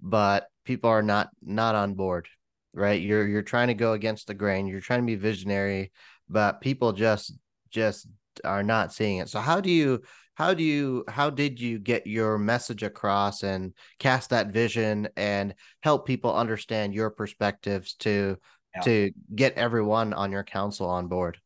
but 0.01 0.49
people 0.65 0.91
are 0.91 1.03
not 1.03 1.31
not 1.43 1.75
on 1.75 1.95
board 1.95 2.29
right? 2.75 3.01
You're 3.01 3.27
you're 3.27 3.41
trying 3.41 3.69
to 3.69 3.75
go 3.75 3.95
against 3.95 4.27
the 4.27 4.35
grain. 4.35 4.67
You're 4.67 4.83
trying 4.83 5.01
to 5.01 5.07
be 5.07 5.15
visionary 5.15 5.93
but 6.29 6.61
people 6.61 6.93
just 6.93 7.33
just 7.71 8.07
are 8.45 8.63
not 8.63 8.93
seeing 8.93 9.19
it. 9.19 9.29
So 9.29 9.41
how 9.41 9.61
do 9.61 9.71
you 9.71 10.03
how 10.35 10.55
do 10.55 10.63
you 10.63 11.05
how 11.09 11.31
did 11.31 11.61
you 11.61 11.79
get 11.79 12.07
your 12.07 12.39
message 12.39 12.83
across 12.83 13.43
and 13.43 13.73
cast 13.99 14.31
that 14.31 14.49
vision 14.49 15.09
and 15.17 15.55
help 15.83 16.07
people 16.07 16.35
understand 16.35 16.95
your 16.95 17.11
perspectives 17.11 17.95
to 17.95 18.37
yeah. 18.75 18.83
to 18.83 19.13
get 19.35 19.55
everyone 19.55 20.13
on 20.13 20.33
your 20.33 20.45
council 20.45 20.89
on 20.89 21.09
board? 21.09 21.39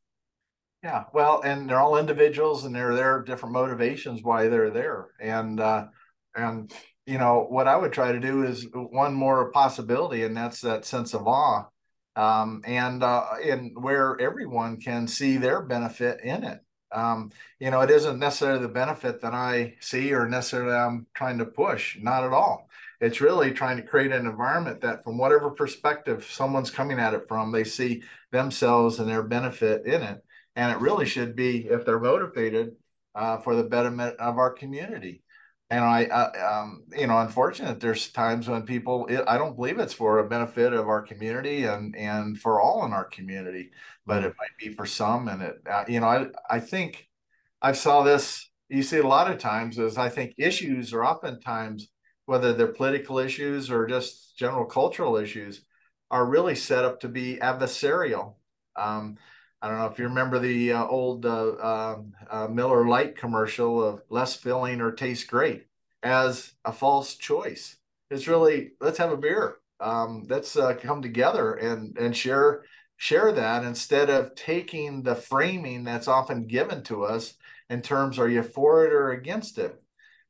Yeah 0.83 1.05
well 1.13 1.43
and 1.43 1.69
they're 1.69 1.81
all 1.81 1.99
individuals 1.99 2.65
and 2.65 2.75
they're 2.75 2.95
there 2.95 3.23
different 3.23 3.53
motivations 3.53 4.23
why 4.23 4.49
they're 4.49 4.71
there. 4.71 5.09
And 5.21 5.61
uh 5.61 5.87
and 6.35 6.73
you 7.11 7.19
know, 7.19 7.47
what 7.49 7.67
I 7.67 7.77
would 7.77 7.93
try 7.93 8.13
to 8.13 8.21
do 8.21 8.45
is 8.45 8.67
one 8.73 9.15
more 9.15 9.51
possibility, 9.51 10.23
and 10.23 10.37
that's 10.37 10.61
that 10.61 10.85
sense 10.85 11.13
of 11.13 11.27
awe, 11.27 11.67
um, 12.15 12.63
and 12.65 13.03
uh, 13.03 13.25
and 13.45 13.73
where 13.75 14.17
everyone 14.21 14.77
can 14.77 15.09
see 15.09 15.37
their 15.37 15.61
benefit 15.61 16.21
in 16.23 16.45
it. 16.45 16.61
Um, 16.93 17.31
you 17.59 17.71
know, 17.71 17.81
it 17.81 17.91
isn't 17.91 18.19
necessarily 18.19 18.63
the 18.63 18.69
benefit 18.69 19.23
that 19.23 19.35
I 19.35 19.75
see 19.81 20.13
or 20.15 20.29
necessarily 20.29 20.77
I'm 20.77 21.07
trying 21.15 21.39
to 21.39 21.47
push. 21.47 21.99
Not 22.01 22.25
at 22.25 22.33
all. 22.33 22.69
It's 23.01 23.21
really 23.21 23.51
trying 23.53 23.79
to 23.79 23.83
create 23.83 24.13
an 24.13 24.27
environment 24.27 24.81
that, 24.83 25.03
from 25.03 25.19
whatever 25.19 25.51
perspective 25.51 26.27
someone's 26.31 26.71
coming 26.71 27.01
at 27.01 27.15
it 27.15 27.27
from, 27.29 27.51
they 27.51 27.65
see 27.65 28.03
themselves 28.31 29.01
and 29.01 29.09
their 29.09 29.25
benefit 29.25 29.85
in 29.85 30.03
it. 30.03 30.23
And 30.55 30.71
it 30.71 30.79
really 30.79 31.07
should 31.07 31.35
be, 31.35 31.67
if 31.67 31.85
they're 31.85 31.99
motivated, 31.99 32.77
uh, 33.15 33.39
for 33.39 33.57
the 33.57 33.65
betterment 33.65 34.17
of 34.19 34.39
our 34.39 34.53
community. 34.53 35.23
And 35.71 35.85
I, 35.85 36.07
uh, 36.07 36.63
um, 36.63 36.85
you 36.97 37.07
know, 37.07 37.19
unfortunate 37.21 37.79
there's 37.79 38.09
times 38.11 38.49
when 38.49 38.63
people, 38.63 39.07
it, 39.07 39.23
I 39.29 39.39
don't 39.39 39.55
believe 39.55 39.79
it's 39.79 39.93
for 39.93 40.19
a 40.19 40.29
benefit 40.29 40.73
of 40.73 40.89
our 40.89 41.01
community 41.01 41.65
and 41.65 41.95
and 41.97 42.39
for 42.41 42.61
all 42.61 42.85
in 42.85 42.93
our 42.93 43.05
community, 43.05 43.71
but 44.05 44.25
it 44.25 44.35
might 44.39 44.57
be 44.59 44.75
for 44.75 44.85
some. 44.85 45.29
And 45.29 45.43
it, 45.43 45.57
uh, 45.71 45.85
you 45.87 46.01
know, 46.01 46.07
I 46.09 46.27
I 46.51 46.61
think 46.61 47.09
I 47.63 47.73
saw 47.73 48.03
this. 48.03 48.51
You 48.69 48.83
see 48.83 48.99
a 48.99 49.07
lot 49.07 49.31
of 49.31 49.39
times 49.39 49.79
is 49.79 49.97
I 49.99 50.09
think 50.09 50.35
issues 50.39 50.93
are 50.93 51.05
oftentimes 51.05 51.89
whether 52.27 52.53
they're 52.53 52.69
political 52.69 53.19
issues 53.19 53.71
or 53.71 53.87
just 53.87 54.37
general 54.37 54.65
cultural 54.65 55.17
issues 55.17 55.65
are 56.11 56.27
really 56.27 56.55
set 56.55 56.85
up 56.85 57.01
to 57.01 57.09
be 57.09 57.37
adversarial. 57.37 58.35
Um, 58.77 59.19
I 59.63 59.69
don't 59.69 59.79
know 59.79 59.87
if 59.87 59.99
you 59.99 60.07
remember 60.07 60.39
the 60.39 60.73
uh, 60.73 60.87
old 60.87 61.27
uh, 61.27 61.55
um, 61.61 62.15
uh, 62.31 62.49
Miller 62.49 62.87
Lite 62.89 63.17
commercial 63.17 63.83
of 63.83 64.03
less 64.09 64.35
filling 64.35 64.81
or 64.81 64.93
taste 64.93 65.29
great 65.29 65.67
as 66.03 66.55
a 66.65 66.73
false 66.73 67.17
choice. 67.17 67.77
It's 68.11 68.27
really 68.27 68.73
let's 68.81 68.99
have 68.99 69.13
a 69.13 69.17
beer. 69.17 69.59
Um, 69.79 70.27
let's 70.29 70.57
uh, 70.57 70.75
come 70.75 71.03
together 71.03 71.55
and 71.55 71.97
and 71.99 72.17
share 72.17 72.65
share 72.97 73.33
that 73.33 73.65
instead 73.65 74.11
of 74.11 74.35
taking 74.35 75.03
the 75.03 75.15
framing 75.15 75.85
that's 75.85 76.09
often 76.09 76.47
given 76.47 76.83
to 76.85 77.05
us 77.05 77.35
in 77.69 77.83
terms 77.83 78.19
are 78.19 78.29
you 78.29 78.43
for 78.43 78.87
it 78.87 78.93
or 78.93 79.13
against 79.13 79.59
it. 79.59 79.83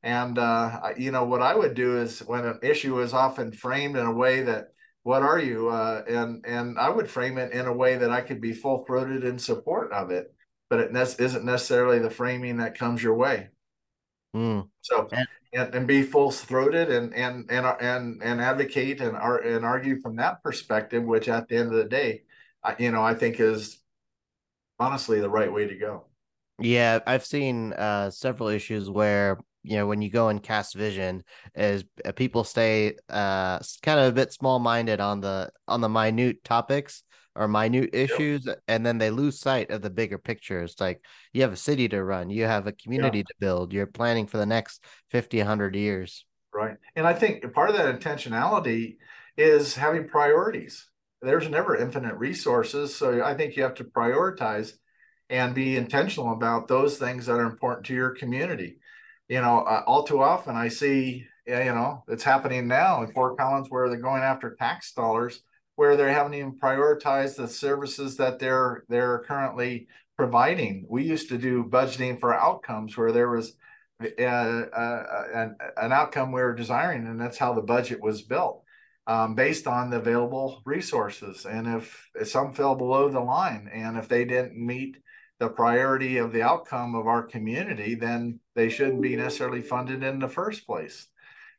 And 0.03 0.37
uh, 0.37 0.89
you 0.97 1.11
know 1.11 1.23
what 1.23 1.41
I 1.41 1.55
would 1.55 1.73
do 1.73 1.99
is 2.01 2.19
when 2.19 2.45
an 2.45 2.59
issue 2.63 2.99
is 3.01 3.13
often 3.13 3.51
framed 3.51 3.95
in 3.95 4.05
a 4.05 4.13
way 4.13 4.43
that 4.43 4.73
what 5.03 5.23
are 5.23 5.39
you 5.39 5.69
uh, 5.69 6.03
and 6.07 6.45
and 6.45 6.77
i 6.77 6.89
would 6.89 7.09
frame 7.09 7.37
it 7.37 7.51
in 7.51 7.65
a 7.65 7.73
way 7.73 7.97
that 7.97 8.11
i 8.11 8.21
could 8.21 8.41
be 8.41 8.53
full-throated 8.53 9.23
in 9.23 9.37
support 9.37 9.91
of 9.91 10.11
it 10.11 10.33
but 10.69 10.79
it 10.79 10.91
ne- 10.91 11.01
isn't 11.01 11.45
necessarily 11.45 11.99
the 11.99 12.09
framing 12.09 12.57
that 12.57 12.77
comes 12.77 13.01
your 13.01 13.15
way 13.15 13.49
mm. 14.35 14.67
so 14.81 15.07
and, 15.53 15.75
and 15.75 15.87
be 15.87 16.03
full-throated 16.03 16.89
and 16.89 17.13
and 17.13 17.49
and 17.49 17.65
and 17.79 18.23
and 18.23 18.41
advocate 18.41 19.01
and 19.01 19.17
and 19.17 19.65
argue 19.65 19.99
from 19.99 20.15
that 20.15 20.41
perspective 20.43 21.03
which 21.03 21.27
at 21.27 21.47
the 21.47 21.57
end 21.57 21.69
of 21.69 21.77
the 21.77 21.89
day 21.89 22.23
I, 22.63 22.75
you 22.77 22.91
know 22.91 23.03
i 23.03 23.13
think 23.13 23.39
is 23.39 23.79
honestly 24.79 25.19
the 25.19 25.29
right 25.29 25.51
way 25.51 25.67
to 25.67 25.75
go 25.75 26.05
yeah 26.59 26.99
i've 27.07 27.25
seen 27.25 27.73
uh, 27.73 28.09
several 28.11 28.49
issues 28.49 28.89
where 28.89 29.39
you 29.63 29.77
know 29.77 29.87
when 29.87 30.01
you 30.01 30.09
go 30.09 30.29
and 30.29 30.41
cast 30.41 30.75
vision 30.75 31.23
is 31.55 31.83
uh, 32.05 32.11
people 32.11 32.43
stay 32.43 32.95
uh 33.09 33.59
kind 33.81 33.99
of 33.99 34.07
a 34.07 34.11
bit 34.11 34.33
small 34.33 34.59
minded 34.59 34.99
on 34.99 35.21
the 35.21 35.49
on 35.67 35.81
the 35.81 35.89
minute 35.89 36.43
topics 36.43 37.03
or 37.35 37.47
minute 37.47 37.91
issues 37.93 38.45
yep. 38.45 38.59
and 38.67 38.85
then 38.85 38.97
they 38.97 39.09
lose 39.09 39.39
sight 39.39 39.71
of 39.71 39.81
the 39.81 39.89
bigger 39.89 40.17
picture 40.17 40.61
it's 40.61 40.79
like 40.81 41.03
you 41.33 41.41
have 41.41 41.53
a 41.53 41.57
city 41.57 41.87
to 41.87 42.03
run 42.03 42.29
you 42.29 42.43
have 42.43 42.67
a 42.67 42.71
community 42.73 43.19
yeah. 43.19 43.23
to 43.23 43.35
build 43.39 43.73
you're 43.73 43.85
planning 43.85 44.27
for 44.27 44.37
the 44.37 44.45
next 44.45 44.83
50 45.11 45.37
100 45.37 45.75
years 45.75 46.25
right 46.53 46.77
and 46.95 47.07
i 47.07 47.13
think 47.13 47.53
part 47.53 47.69
of 47.69 47.77
that 47.77 47.99
intentionality 47.99 48.97
is 49.37 49.75
having 49.75 50.07
priorities 50.07 50.89
there's 51.21 51.47
never 51.47 51.77
infinite 51.77 52.15
resources 52.15 52.93
so 52.95 53.23
i 53.23 53.33
think 53.33 53.55
you 53.55 53.63
have 53.63 53.75
to 53.75 53.85
prioritize 53.85 54.73
and 55.29 55.55
be 55.55 55.77
intentional 55.77 56.33
about 56.33 56.67
those 56.67 56.97
things 56.97 57.25
that 57.25 57.39
are 57.39 57.49
important 57.49 57.85
to 57.85 57.93
your 57.93 58.09
community 58.09 58.77
you 59.31 59.39
know, 59.39 59.59
uh, 59.59 59.81
all 59.87 60.03
too 60.03 60.21
often 60.21 60.57
I 60.57 60.67
see, 60.67 61.25
you 61.47 61.55
know, 61.55 62.03
it's 62.09 62.21
happening 62.23 62.67
now 62.67 63.01
in 63.01 63.13
Fort 63.13 63.37
Collins 63.37 63.67
where 63.69 63.87
they're 63.87 63.97
going 63.97 64.23
after 64.23 64.55
tax 64.55 64.91
dollars, 64.91 65.41
where 65.77 65.95
they 65.95 66.11
haven't 66.11 66.33
even 66.33 66.59
prioritized 66.59 67.37
the 67.37 67.47
services 67.47 68.17
that 68.17 68.39
they're 68.39 68.83
they're 68.89 69.19
currently 69.19 69.87
providing. 70.17 70.85
We 70.89 71.03
used 71.05 71.29
to 71.29 71.37
do 71.37 71.63
budgeting 71.63 72.19
for 72.19 72.33
outcomes 72.33 72.97
where 72.97 73.13
there 73.13 73.29
was 73.29 73.55
uh, 74.03 74.21
uh, 74.21 75.23
an, 75.33 75.55
an 75.77 75.93
outcome 75.93 76.33
we 76.33 76.41
were 76.41 76.53
desiring, 76.53 77.07
and 77.07 77.19
that's 77.19 77.37
how 77.37 77.53
the 77.53 77.61
budget 77.61 78.01
was 78.01 78.23
built. 78.23 78.63
Um, 79.07 79.33
based 79.33 79.65
on 79.65 79.89
the 79.89 79.97
available 79.97 80.61
resources. 80.65 81.45
And 81.45 81.67
if, 81.67 82.09
if, 82.13 82.27
some 82.29 82.53
fell 82.53 82.75
below 82.75 83.09
the 83.09 83.19
line 83.19 83.67
and 83.73 83.97
if 83.97 84.07
they 84.07 84.25
didn't 84.25 84.55
meet 84.55 84.97
the 85.41 85.49
priority 85.49 86.17
of 86.17 86.31
the 86.31 86.43
outcome 86.43 86.93
of 86.93 87.07
our 87.07 87.23
community, 87.23 87.95
then 87.95 88.39
they 88.53 88.69
shouldn't 88.69 89.01
be 89.01 89.15
necessarily 89.15 89.59
funded 89.59 90.03
in 90.03 90.19
the 90.19 90.29
first 90.29 90.67
place. 90.67 91.07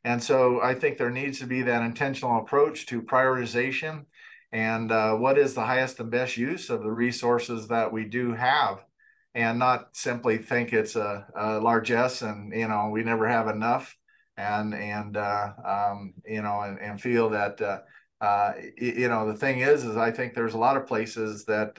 And 0.05 0.23
so 0.23 0.61
I 0.61 0.73
think 0.73 0.97
there 0.97 1.09
needs 1.09 1.39
to 1.39 1.47
be 1.47 1.63
that 1.63 1.83
intentional 1.83 2.39
approach 2.39 2.85
to 2.85 3.01
prioritization 3.01 4.05
and 4.53 4.89
uh, 4.89 5.15
what 5.15 5.37
is 5.37 5.53
the 5.53 5.65
highest 5.65 5.99
and 5.99 6.09
best 6.09 6.37
use 6.37 6.69
of 6.69 6.81
the 6.81 6.91
resources 6.91 7.67
that 7.67 7.91
we 7.91 8.05
do 8.05 8.31
have 8.31 8.85
and 9.35 9.59
not 9.59 9.89
simply 9.91 10.37
think 10.37 10.71
it's 10.71 10.95
a, 10.95 11.27
a 11.35 11.59
largesse 11.59 12.21
and 12.21 12.53
you 12.53 12.69
know 12.69 12.87
we 12.87 13.03
never 13.03 13.27
have 13.27 13.49
enough 13.49 13.97
and 14.37 14.73
and 14.73 15.17
uh, 15.17 15.49
um, 15.65 16.13
you 16.25 16.41
know 16.41 16.61
and, 16.61 16.79
and 16.79 17.01
feel 17.01 17.31
that 17.31 17.59
uh, 17.59 17.79
uh 18.23 18.53
you 18.77 19.09
know 19.09 19.27
the 19.27 19.37
thing 19.37 19.59
is 19.59 19.83
is 19.83 19.97
I 19.97 20.11
think 20.11 20.35
there's 20.35 20.53
a 20.53 20.65
lot 20.65 20.77
of 20.77 20.87
places 20.87 21.43
that 21.45 21.77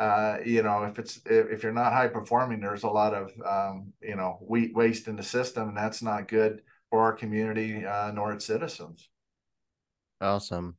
uh, 0.00 0.38
you 0.46 0.62
know, 0.62 0.84
if 0.84 0.98
it's 0.98 1.18
if, 1.26 1.50
if, 1.50 1.62
you're 1.62 1.72
not 1.72 1.92
high 1.92 2.08
performing, 2.08 2.58
there's 2.58 2.84
a 2.84 2.88
lot 2.88 3.12
of 3.12 3.30
um, 3.44 3.92
you 4.00 4.16
know 4.16 4.38
wheat 4.40 4.74
waste 4.74 5.08
in 5.08 5.16
the 5.16 5.22
system, 5.22 5.68
and 5.68 5.76
that's 5.76 6.00
not 6.00 6.26
good 6.26 6.62
for 6.88 7.02
our 7.02 7.12
community 7.12 7.84
uh, 7.84 8.10
nor 8.10 8.32
its 8.32 8.46
citizens. 8.46 9.10
Awesome. 10.22 10.78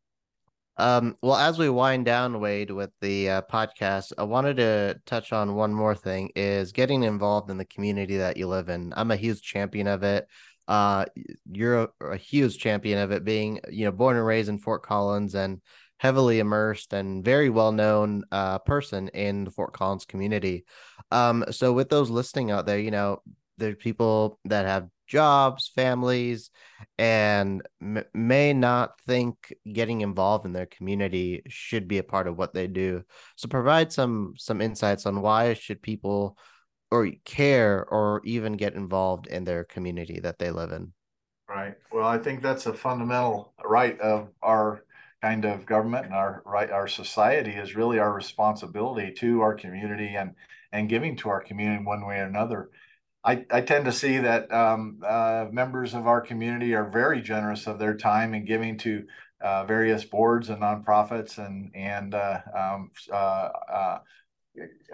Um, 0.77 1.15
well, 1.21 1.35
as 1.35 1.59
we 1.59 1.69
wind 1.69 2.05
down, 2.05 2.39
Wade, 2.39 2.71
with 2.71 2.89
the 2.99 3.29
uh, 3.29 3.41
podcast, 3.43 4.11
I 4.17 4.23
wanted 4.23 4.57
to 4.57 4.99
touch 5.05 5.31
on 5.31 5.53
one 5.53 5.71
more 5.71 5.93
thing: 5.93 6.31
is 6.35 6.71
getting 6.71 7.03
involved 7.03 7.51
in 7.51 7.59
the 7.59 7.65
community 7.65 8.17
that 8.17 8.37
you 8.37 8.47
live 8.47 8.69
in. 8.69 8.91
I'm 8.97 9.11
a 9.11 9.15
huge 9.15 9.43
champion 9.43 9.85
of 9.85 10.01
it. 10.01 10.25
Uh, 10.67 11.05
you're 11.51 11.83
a, 11.83 11.89
a 12.13 12.17
huge 12.17 12.57
champion 12.57 12.97
of 12.97 13.11
it, 13.11 13.23
being 13.23 13.59
you 13.69 13.85
know 13.85 13.91
born 13.91 14.17
and 14.17 14.25
raised 14.25 14.49
in 14.49 14.57
Fort 14.57 14.81
Collins 14.81 15.35
and 15.35 15.61
heavily 16.01 16.39
immersed 16.39 16.93
and 16.93 17.23
very 17.23 17.51
well 17.51 17.71
known 17.71 18.23
uh, 18.31 18.57
person 18.57 19.07
in 19.09 19.43
the 19.43 19.51
Fort 19.51 19.71
Collins 19.71 20.03
community. 20.03 20.65
Um, 21.11 21.45
so 21.51 21.73
with 21.73 21.89
those 21.89 22.09
listening 22.09 22.49
out 22.49 22.65
there, 22.65 22.79
you 22.79 22.89
know, 22.89 23.21
there's 23.59 23.75
people 23.75 24.39
that 24.45 24.65
have 24.65 24.87
jobs, 25.05 25.71
families, 25.75 26.49
and 26.97 27.61
m- 27.79 28.03
may 28.15 28.51
not 28.51 28.99
think 29.05 29.53
getting 29.71 30.01
involved 30.01 30.47
in 30.47 30.53
their 30.53 30.65
community 30.65 31.43
should 31.49 31.87
be 31.87 31.99
a 31.99 32.03
part 32.03 32.27
of 32.27 32.35
what 32.35 32.55
they 32.55 32.65
do. 32.65 33.03
So 33.35 33.47
provide 33.47 33.93
some 33.93 34.33
some 34.37 34.59
insights 34.59 35.05
on 35.05 35.21
why 35.21 35.53
should 35.53 35.83
people 35.83 36.35
or 36.89 37.11
care 37.25 37.85
or 37.85 38.21
even 38.25 38.53
get 38.53 38.73
involved 38.73 39.27
in 39.27 39.43
their 39.43 39.65
community 39.65 40.19
that 40.21 40.39
they 40.39 40.49
live 40.49 40.71
in. 40.71 40.93
Right. 41.47 41.75
Well, 41.91 42.07
I 42.07 42.17
think 42.17 42.41
that's 42.41 42.65
a 42.65 42.73
fundamental 42.73 43.53
right 43.63 43.99
of 43.99 44.29
our 44.41 44.83
kind 45.21 45.45
of 45.45 45.65
government 45.65 46.05
and 46.05 46.15
our 46.15 46.41
right 46.45 46.71
our 46.71 46.87
society 46.87 47.51
is 47.51 47.75
really 47.75 47.99
our 47.99 48.13
responsibility 48.13 49.13
to 49.13 49.41
our 49.41 49.53
community 49.53 50.15
and 50.15 50.33
and 50.71 50.89
giving 50.89 51.15
to 51.17 51.29
our 51.29 51.41
community 51.41 51.83
one 51.83 52.05
way 52.05 52.17
or 52.19 52.23
another. 52.23 52.69
I, 53.23 53.45
I 53.51 53.61
tend 53.61 53.85
to 53.85 53.91
see 53.91 54.17
that 54.17 54.51
um, 54.51 54.99
uh, 55.05 55.45
members 55.51 55.93
of 55.93 56.07
our 56.07 56.21
community 56.21 56.73
are 56.73 56.89
very 56.89 57.21
generous 57.21 57.67
of 57.67 57.77
their 57.77 57.95
time 57.95 58.33
and 58.33 58.47
giving 58.47 58.79
to 58.79 59.05
uh, 59.41 59.63
various 59.65 60.03
boards 60.03 60.49
and 60.49 60.61
nonprofits 60.61 61.37
and 61.37 61.71
and 61.75 62.15
uh, 62.15 62.39
um, 62.57 62.91
uh, 63.11 63.15
uh, 63.15 63.99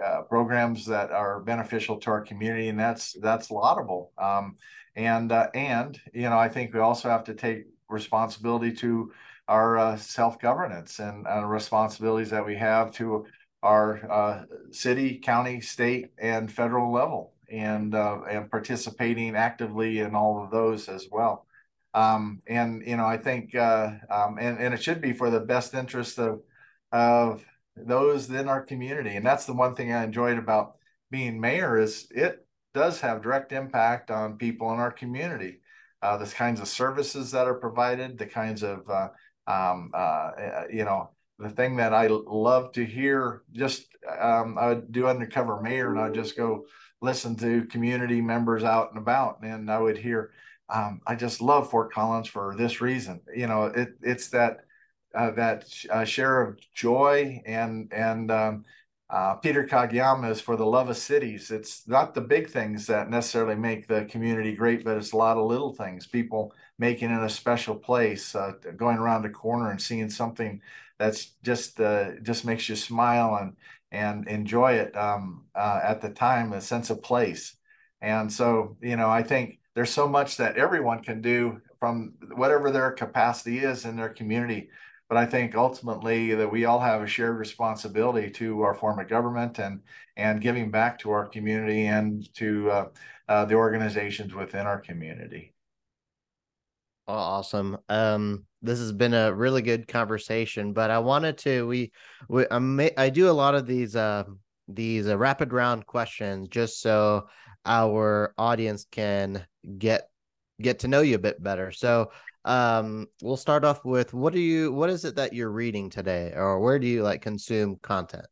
uh, 0.04 0.22
programs 0.22 0.84
that 0.86 1.10
are 1.10 1.40
beneficial 1.40 1.96
to 1.98 2.10
our 2.10 2.20
community, 2.20 2.68
and 2.68 2.78
that's 2.78 3.14
that's 3.22 3.50
laudable. 3.50 4.12
Um, 4.18 4.56
and 4.94 5.32
and 5.32 5.98
you 6.12 6.28
know, 6.28 6.38
I 6.38 6.48
think 6.48 6.74
we 6.74 6.80
also 6.80 7.08
have 7.08 7.24
to 7.24 7.34
take 7.34 7.64
responsibility 7.88 8.72
to 8.76 9.10
our 9.48 9.78
uh, 9.78 9.96
self 9.96 10.38
governance 10.40 10.98
and 11.00 11.26
uh, 11.26 11.44
responsibilities 11.44 12.30
that 12.30 12.46
we 12.46 12.56
have 12.56 12.92
to 12.92 13.26
our 13.62 14.10
uh, 14.10 14.44
city, 14.70 15.18
county, 15.18 15.60
state, 15.60 16.10
and 16.18 16.50
federal 16.52 16.92
level, 16.92 17.34
and 17.50 17.94
uh, 17.94 18.20
and 18.30 18.50
participating 18.50 19.34
actively 19.36 20.00
in 20.00 20.14
all 20.14 20.42
of 20.44 20.50
those 20.50 20.88
as 20.88 21.08
well. 21.10 21.46
Um, 21.94 22.42
and 22.46 22.82
you 22.86 22.96
know, 22.96 23.06
I 23.06 23.16
think, 23.18 23.54
uh, 23.54 23.92
um, 24.10 24.38
and 24.38 24.58
and 24.58 24.74
it 24.74 24.82
should 24.82 25.00
be 25.00 25.12
for 25.12 25.30
the 25.30 25.40
best 25.40 25.74
interest 25.74 26.18
of 26.18 26.42
of 26.92 27.44
those 27.76 28.30
in 28.30 28.48
our 28.48 28.62
community. 28.62 29.16
And 29.16 29.26
that's 29.26 29.46
the 29.46 29.54
one 29.54 29.74
thing 29.74 29.92
I 29.92 30.04
enjoyed 30.04 30.38
about 30.38 30.76
being 31.10 31.40
mayor 31.40 31.78
is 31.78 32.06
it 32.10 32.46
does 32.74 33.00
have 33.00 33.22
direct 33.22 33.52
impact 33.52 34.10
on 34.10 34.36
people 34.38 34.72
in 34.72 34.78
our 34.80 34.92
community. 34.92 35.60
uh, 36.02 36.16
the 36.16 36.26
kinds 36.26 36.60
of 36.60 36.68
services 36.68 37.32
that 37.32 37.46
are 37.46 37.54
provided, 37.54 38.18
the 38.18 38.26
kinds 38.26 38.62
of 38.62 38.88
um, 39.48 39.90
uh, 39.94 40.30
you 40.70 40.84
know 40.84 41.10
the 41.38 41.48
thing 41.50 41.76
that 41.76 41.94
I 41.94 42.08
love 42.08 42.72
to 42.72 42.84
hear. 42.84 43.42
Just 43.52 43.86
um, 44.20 44.58
I 44.58 44.68
would 44.68 44.92
do 44.92 45.06
undercover 45.06 45.60
mayor, 45.60 45.90
and 45.90 46.00
I'd 46.00 46.14
just 46.14 46.36
go 46.36 46.66
listen 47.00 47.36
to 47.36 47.64
community 47.66 48.20
members 48.20 48.64
out 48.64 48.90
and 48.90 48.98
about, 48.98 49.42
and 49.42 49.70
I 49.70 49.78
would 49.78 49.98
hear. 49.98 50.30
Um, 50.70 51.00
I 51.06 51.14
just 51.14 51.40
love 51.40 51.70
Fort 51.70 51.92
Collins 51.92 52.28
for 52.28 52.54
this 52.56 52.82
reason. 52.82 53.22
You 53.34 53.46
know, 53.46 53.64
it, 53.64 53.94
it's 54.02 54.28
that 54.30 54.58
uh, 55.14 55.30
that 55.32 55.64
uh, 55.90 56.04
share 56.04 56.42
of 56.42 56.58
joy 56.74 57.42
and 57.46 57.90
and 57.92 58.30
um, 58.30 58.64
uh, 59.10 59.36
Peter 59.36 59.64
Kageyama 59.64 60.30
is 60.30 60.40
for 60.40 60.56
the 60.56 60.66
love 60.66 60.90
of 60.90 60.96
cities. 60.98 61.50
It's 61.50 61.88
not 61.88 62.14
the 62.14 62.20
big 62.20 62.50
things 62.50 62.86
that 62.88 63.08
necessarily 63.08 63.54
make 63.54 63.88
the 63.88 64.04
community 64.04 64.54
great, 64.54 64.84
but 64.84 64.98
it's 64.98 65.12
a 65.12 65.16
lot 65.16 65.38
of 65.38 65.46
little 65.46 65.72
things. 65.72 66.06
People 66.06 66.52
making 66.78 67.10
it 67.10 67.22
a 67.22 67.28
special 67.28 67.74
place, 67.74 68.34
uh, 68.34 68.52
going 68.76 68.98
around 68.98 69.24
a 69.24 69.30
corner 69.30 69.70
and 69.70 69.80
seeing 69.80 70.10
something 70.10 70.60
that's 70.98 71.32
just 71.42 71.80
uh, 71.80 72.12
just 72.22 72.44
makes 72.44 72.68
you 72.68 72.76
smile 72.76 73.36
and 73.40 73.56
and 73.90 74.28
enjoy 74.28 74.74
it 74.74 74.96
um, 74.96 75.44
uh, 75.54 75.80
at 75.82 76.00
the 76.00 76.10
time, 76.10 76.52
a 76.52 76.60
sense 76.60 76.90
of 76.90 77.02
place. 77.02 77.56
And 78.00 78.32
so, 78.32 78.76
you 78.82 78.96
know, 78.96 79.08
I 79.08 79.22
think 79.22 79.60
there's 79.74 79.90
so 79.90 80.08
much 80.08 80.36
that 80.36 80.56
everyone 80.56 81.02
can 81.02 81.20
do 81.22 81.60
from 81.80 82.14
whatever 82.34 82.70
their 82.70 82.90
capacity 82.92 83.58
is 83.58 83.84
in 83.84 83.96
their 83.96 84.08
community 84.10 84.68
but 85.08 85.16
I 85.16 85.26
think 85.26 85.54
ultimately 85.54 86.34
that 86.34 86.50
we 86.50 86.66
all 86.66 86.80
have 86.80 87.02
a 87.02 87.06
shared 87.06 87.38
responsibility 87.38 88.30
to 88.32 88.62
our 88.62 88.74
form 88.74 88.98
of 88.98 89.08
government 89.08 89.58
and 89.58 89.80
and 90.16 90.40
giving 90.40 90.70
back 90.70 90.98
to 91.00 91.10
our 91.10 91.26
community 91.26 91.86
and 91.86 92.32
to 92.34 92.70
uh, 92.70 92.88
uh, 93.28 93.44
the 93.46 93.54
organizations 93.54 94.34
within 94.34 94.66
our 94.66 94.80
community. 94.80 95.54
Oh, 97.08 97.14
awesome. 97.14 97.78
Um, 97.88 98.44
this 98.60 98.78
has 98.80 98.92
been 98.92 99.14
a 99.14 99.32
really 99.32 99.62
good 99.62 99.88
conversation, 99.88 100.74
but 100.74 100.90
I 100.90 100.98
wanted 100.98 101.38
to 101.38 101.66
we 101.66 101.90
we 102.28 102.44
I, 102.50 102.90
I 102.98 103.08
do 103.08 103.30
a 103.30 103.32
lot 103.32 103.54
of 103.54 103.66
these 103.66 103.96
uh 103.96 104.24
these 104.68 105.08
uh, 105.08 105.16
rapid 105.16 105.54
round 105.54 105.86
questions 105.86 106.48
just 106.48 106.82
so 106.82 107.28
our 107.64 108.34
audience 108.36 108.84
can 108.90 109.46
get 109.78 110.10
get 110.60 110.80
to 110.80 110.88
know 110.88 111.00
you 111.00 111.14
a 111.14 111.18
bit 111.18 111.42
better. 111.42 111.72
So 111.72 112.10
um 112.44 113.06
we'll 113.22 113.38
start 113.38 113.64
off 113.64 113.86
with 113.86 114.12
what 114.12 114.34
do 114.34 114.40
you 114.40 114.70
what 114.72 114.90
is 114.90 115.06
it 115.06 115.16
that 115.16 115.32
you're 115.32 115.50
reading 115.50 115.88
today 115.88 116.32
or 116.36 116.60
where 116.60 116.78
do 116.78 116.86
you 116.86 117.02
like 117.02 117.20
consume 117.22 117.76
content 117.82 118.26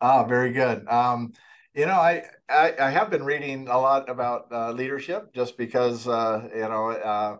ah 0.00 0.24
very 0.24 0.52
good 0.52 0.88
um 0.88 1.32
you 1.74 1.84
know 1.84 1.94
i 1.94 2.22
i, 2.48 2.74
I 2.80 2.90
have 2.90 3.10
been 3.10 3.22
reading 3.22 3.68
a 3.68 3.78
lot 3.78 4.08
about 4.08 4.50
uh, 4.50 4.72
leadership 4.72 5.34
just 5.34 5.58
because 5.58 6.08
uh 6.08 6.48
you 6.54 6.62
know 6.62 6.90
uh 6.90 7.36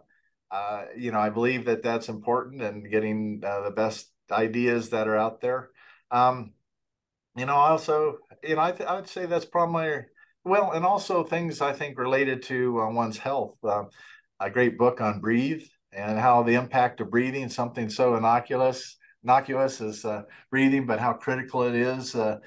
uh, 0.50 0.84
you 0.96 1.12
know, 1.12 1.20
I 1.20 1.30
believe 1.30 1.64
that 1.66 1.82
that's 1.82 2.08
important 2.08 2.62
and 2.62 2.90
getting 2.90 3.42
uh, 3.46 3.62
the 3.62 3.70
best 3.70 4.10
ideas 4.30 4.90
that 4.90 5.08
are 5.08 5.16
out 5.16 5.40
there. 5.40 5.70
Um, 6.10 6.52
you 7.36 7.46
know, 7.46 7.54
also, 7.54 8.18
you 8.42 8.56
know, 8.56 8.62
I, 8.62 8.72
th- 8.72 8.88
I 8.88 8.96
would 8.96 9.08
say 9.08 9.26
that's 9.26 9.44
probably 9.44 10.00
well, 10.44 10.72
and 10.72 10.84
also 10.84 11.22
things 11.22 11.60
I 11.60 11.72
think 11.72 11.98
related 11.98 12.42
to 12.44 12.80
uh, 12.80 12.90
one's 12.90 13.18
health. 13.18 13.56
Uh, 13.62 13.84
a 14.40 14.50
great 14.50 14.78
book 14.78 15.00
on 15.00 15.20
breathe 15.20 15.62
and 15.92 16.18
how 16.18 16.42
the 16.42 16.54
impact 16.54 17.00
of 17.00 17.10
breathing 17.10 17.48
something 17.48 17.90
so 17.90 18.16
innocuous 18.16 18.96
innocuous 19.22 19.82
as 19.82 20.04
uh, 20.04 20.22
breathing 20.50 20.86
but 20.86 20.98
how 20.98 21.12
critical 21.12 21.62
it 21.64 21.74
is 21.74 22.14
uh, 22.14 22.38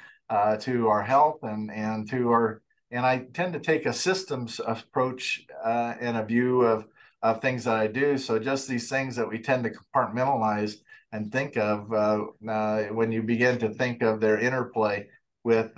to 0.59 0.87
our 0.87 1.03
health 1.03 1.37
and 1.43 1.69
and 1.71 2.09
to 2.09 2.31
our 2.31 2.63
and 2.89 3.05
i 3.05 3.19
tend 3.33 3.53
to 3.53 3.59
take 3.59 3.85
a 3.85 3.93
systems 3.93 4.59
approach 4.65 5.45
and 5.63 6.17
a 6.17 6.25
view 6.25 6.61
of 6.61 6.87
of 7.23 7.41
things 7.41 7.63
that 7.63 7.75
i 7.75 7.88
do 7.88 8.17
so 8.17 8.38
just 8.38 8.67
these 8.67 8.89
things 8.89 9.15
that 9.15 9.27
we 9.27 9.39
tend 9.39 9.63
to 9.63 9.71
compartmentalize 9.71 10.75
and 11.12 11.31
think 11.31 11.57
of 11.57 11.91
uh, 11.93 12.25
uh, 12.49 12.83
when 12.86 13.12
you 13.12 13.21
begin 13.21 13.57
to 13.57 13.69
think 13.69 14.01
of 14.01 14.19
their 14.19 14.39
interplay 14.39 15.07
with 15.43 15.71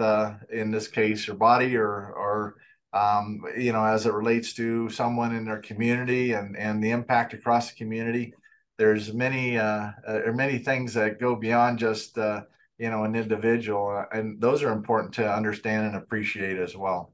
in 0.51 0.71
this 0.71 0.87
case 0.87 1.25
your 1.27 1.35
body 1.35 1.75
or 1.75 2.11
or 2.13 2.55
um, 2.95 3.41
you 3.57 3.73
know, 3.73 3.83
as 3.83 4.05
it 4.05 4.13
relates 4.13 4.53
to 4.53 4.89
someone 4.89 5.35
in 5.35 5.45
their 5.45 5.59
community 5.59 6.31
and 6.31 6.57
and 6.57 6.81
the 6.81 6.91
impact 6.91 7.33
across 7.33 7.69
the 7.69 7.75
community. 7.75 8.33
There's 8.77 9.13
many 9.13 9.57
uh, 9.57 9.89
uh, 10.07 10.31
many 10.33 10.57
things 10.57 10.93
that 10.93 11.19
go 11.19 11.35
beyond 11.35 11.77
just 11.77 12.17
uh, 12.17 12.41
you 12.77 12.89
know 12.89 13.03
an 13.03 13.15
individual, 13.15 14.05
and 14.11 14.39
those 14.39 14.63
are 14.63 14.71
important 14.71 15.13
to 15.15 15.29
understand 15.31 15.87
and 15.87 15.95
appreciate 15.97 16.57
as 16.57 16.75
well. 16.75 17.13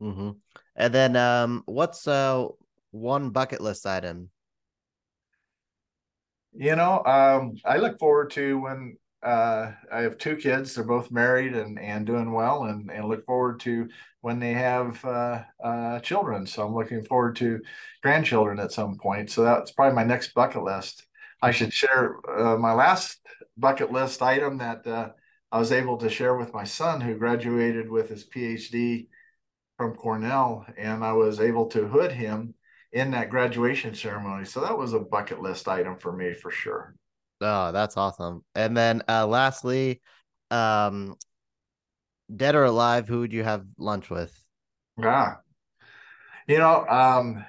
Mm-hmm. 0.00 0.30
And 0.76 0.94
then, 0.94 1.16
um, 1.16 1.64
what's 1.66 2.06
uh 2.06 2.46
one 2.90 3.30
bucket 3.30 3.60
list 3.60 3.86
item? 3.86 4.30
You 6.52 6.76
know, 6.76 7.04
um, 7.04 7.56
I 7.64 7.76
look 7.76 7.98
forward 7.98 8.30
to 8.32 8.58
when 8.58 8.96
uh, 9.22 9.72
I 9.92 10.00
have 10.00 10.18
two 10.18 10.36
kids. 10.36 10.74
They're 10.74 10.84
both 10.84 11.10
married 11.10 11.54
and, 11.54 11.78
and 11.78 12.06
doing 12.06 12.32
well, 12.32 12.64
and, 12.64 12.90
and 12.90 13.08
look 13.08 13.26
forward 13.26 13.60
to 13.60 13.88
when 14.20 14.38
they 14.38 14.52
have 14.52 15.04
uh, 15.04 15.42
uh, 15.62 16.00
children. 16.00 16.46
So 16.46 16.66
I'm 16.66 16.74
looking 16.74 17.04
forward 17.04 17.36
to 17.36 17.60
grandchildren 18.02 18.58
at 18.58 18.72
some 18.72 18.96
point. 18.96 19.30
So 19.30 19.42
that's 19.42 19.72
probably 19.72 19.94
my 19.94 20.04
next 20.04 20.34
bucket 20.34 20.62
list. 20.62 21.06
I 21.40 21.52
should 21.52 21.72
share 21.72 22.16
uh, 22.28 22.56
my 22.56 22.72
last 22.72 23.20
bucket 23.56 23.92
list 23.92 24.22
item 24.22 24.58
that 24.58 24.86
uh, 24.86 25.10
I 25.52 25.58
was 25.58 25.72
able 25.72 25.98
to 25.98 26.10
share 26.10 26.36
with 26.36 26.52
my 26.52 26.64
son, 26.64 27.00
who 27.00 27.16
graduated 27.16 27.88
with 27.90 28.08
his 28.08 28.26
PhD 28.28 29.08
from 29.76 29.94
Cornell, 29.94 30.66
and 30.76 31.04
I 31.04 31.12
was 31.12 31.38
able 31.40 31.66
to 31.66 31.86
hood 31.86 32.10
him 32.12 32.54
in 32.92 33.10
that 33.12 33.30
graduation 33.30 33.94
ceremony. 33.94 34.44
So 34.44 34.60
that 34.60 34.76
was 34.76 34.92
a 34.92 35.00
bucket 35.00 35.40
list 35.40 35.68
item 35.68 35.98
for 35.98 36.12
me 36.12 36.34
for 36.34 36.50
sure. 36.50 36.94
Oh, 37.40 37.72
that's 37.72 37.96
awesome. 37.96 38.44
And 38.54 38.76
then 38.76 39.02
uh 39.08 39.26
lastly, 39.26 40.00
um 40.50 41.16
dead 42.34 42.54
or 42.54 42.64
alive, 42.64 43.08
who 43.08 43.20
would 43.20 43.32
you 43.32 43.44
have 43.44 43.66
lunch 43.78 44.10
with? 44.10 44.44
Yeah. 44.96 45.36
You 46.46 46.58
know, 46.58 46.86
um 46.88 47.44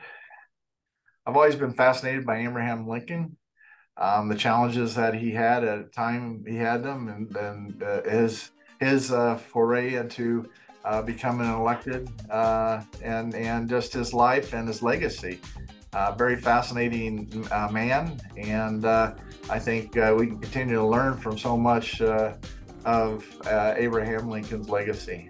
I've 1.25 1.35
always 1.35 1.55
been 1.55 1.73
fascinated 1.73 2.25
by 2.25 2.39
Abraham 2.39 2.87
Lincoln. 2.87 3.37
Um, 3.97 4.29
the 4.29 4.35
challenges 4.35 4.95
that 4.95 5.13
he 5.13 5.31
had 5.31 5.63
at 5.63 5.85
the 5.85 5.91
time 5.91 6.45
he 6.47 6.55
had 6.55 6.83
them 6.83 7.09
and, 7.09 7.35
and 7.35 7.83
uh, 7.83 8.03
his 8.03 8.51
his 8.79 9.11
uh, 9.11 9.37
foray 9.37 9.95
into 9.95 10.49
uh, 10.85 11.01
becoming 11.01 11.51
elected 11.51 12.09
uh, 12.29 12.81
and 13.03 13.35
and 13.35 13.69
just 13.69 13.93
his 13.93 14.13
life 14.13 14.53
and 14.53 14.67
his 14.67 14.81
legacy. 14.81 15.39
Uh, 15.93 16.11
very 16.11 16.35
fascinating 16.35 17.47
uh, 17.51 17.67
man, 17.71 18.19
and 18.37 18.85
uh, 18.85 19.13
I 19.49 19.57
think 19.57 19.97
uh, 19.97 20.15
we 20.17 20.27
can 20.27 20.39
continue 20.39 20.75
to 20.75 20.85
learn 20.85 21.17
from 21.17 21.37
so 21.37 21.57
much 21.57 21.99
uh, 22.01 22.33
of 22.85 23.25
uh, 23.47 23.73
Abraham 23.75 24.29
Lincoln's 24.29 24.69
legacy. 24.69 25.29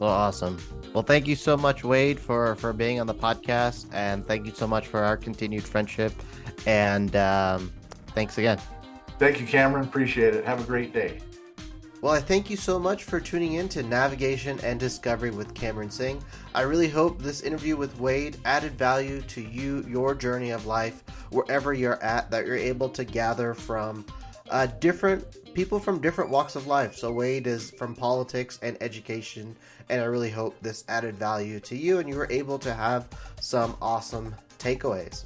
Well, 0.00 0.10
awesome. 0.10 0.58
Well, 0.94 1.02
thank 1.02 1.26
you 1.28 1.36
so 1.36 1.56
much, 1.56 1.84
Wade, 1.84 2.18
for 2.18 2.56
for 2.56 2.72
being 2.72 2.98
on 2.98 3.06
the 3.06 3.14
podcast, 3.14 3.86
and 3.92 4.26
thank 4.26 4.46
you 4.46 4.52
so 4.54 4.66
much 4.66 4.86
for 4.86 5.00
our 5.00 5.16
continued 5.16 5.64
friendship. 5.64 6.12
And 6.66 7.14
um, 7.16 7.70
thanks 8.14 8.38
again. 8.38 8.58
Thank 9.18 9.40
you, 9.40 9.46
Cameron. 9.46 9.84
Appreciate 9.84 10.34
it. 10.34 10.44
Have 10.44 10.60
a 10.60 10.64
great 10.64 10.92
day. 10.92 11.20
Well, 12.04 12.12
I 12.12 12.20
thank 12.20 12.50
you 12.50 12.58
so 12.58 12.78
much 12.78 13.04
for 13.04 13.18
tuning 13.18 13.54
in 13.54 13.66
to 13.70 13.82
Navigation 13.82 14.60
and 14.62 14.78
Discovery 14.78 15.30
with 15.30 15.54
Cameron 15.54 15.90
Singh. 15.90 16.22
I 16.54 16.60
really 16.60 16.90
hope 16.90 17.18
this 17.18 17.40
interview 17.40 17.76
with 17.76 17.98
Wade 17.98 18.36
added 18.44 18.72
value 18.72 19.22
to 19.22 19.40
you, 19.40 19.82
your 19.88 20.14
journey 20.14 20.50
of 20.50 20.66
life, 20.66 21.02
wherever 21.30 21.72
you're 21.72 22.02
at, 22.02 22.30
that 22.30 22.44
you're 22.44 22.56
able 22.56 22.90
to 22.90 23.04
gather 23.04 23.54
from 23.54 24.04
uh, 24.50 24.66
different 24.80 25.54
people 25.54 25.80
from 25.80 25.98
different 25.98 26.28
walks 26.28 26.56
of 26.56 26.66
life. 26.66 26.94
So, 26.94 27.10
Wade 27.10 27.46
is 27.46 27.70
from 27.70 27.94
politics 27.94 28.58
and 28.60 28.76
education, 28.82 29.56
and 29.88 30.02
I 30.02 30.04
really 30.04 30.28
hope 30.28 30.60
this 30.60 30.84
added 30.88 31.14
value 31.14 31.58
to 31.60 31.74
you 31.74 32.00
and 32.00 32.08
you 32.10 32.16
were 32.16 32.30
able 32.30 32.58
to 32.58 32.74
have 32.74 33.08
some 33.40 33.78
awesome 33.80 34.34
takeaways. 34.58 35.24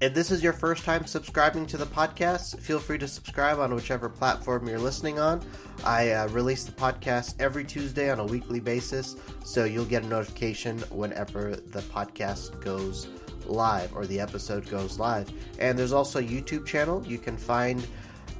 If 0.00 0.14
this 0.14 0.30
is 0.30 0.42
your 0.42 0.54
first 0.54 0.84
time 0.84 1.04
subscribing 1.04 1.66
to 1.66 1.76
the 1.76 1.84
podcast, 1.84 2.58
feel 2.58 2.78
free 2.78 2.96
to 2.96 3.06
subscribe 3.06 3.58
on 3.58 3.74
whichever 3.74 4.08
platform 4.08 4.66
you're 4.66 4.78
listening 4.78 5.18
on. 5.18 5.44
I 5.84 6.12
uh, 6.12 6.28
release 6.28 6.64
the 6.64 6.72
podcast 6.72 7.34
every 7.38 7.64
Tuesday 7.64 8.10
on 8.10 8.18
a 8.18 8.24
weekly 8.24 8.60
basis, 8.60 9.16
so 9.44 9.64
you'll 9.66 9.84
get 9.84 10.02
a 10.02 10.06
notification 10.06 10.78
whenever 10.88 11.54
the 11.54 11.82
podcast 11.82 12.64
goes 12.64 13.08
live 13.44 13.94
or 13.94 14.06
the 14.06 14.18
episode 14.18 14.66
goes 14.70 14.98
live. 14.98 15.30
And 15.58 15.78
there's 15.78 15.92
also 15.92 16.20
a 16.20 16.22
YouTube 16.22 16.64
channel. 16.64 17.04
You 17.06 17.18
can 17.18 17.36
find 17.36 17.86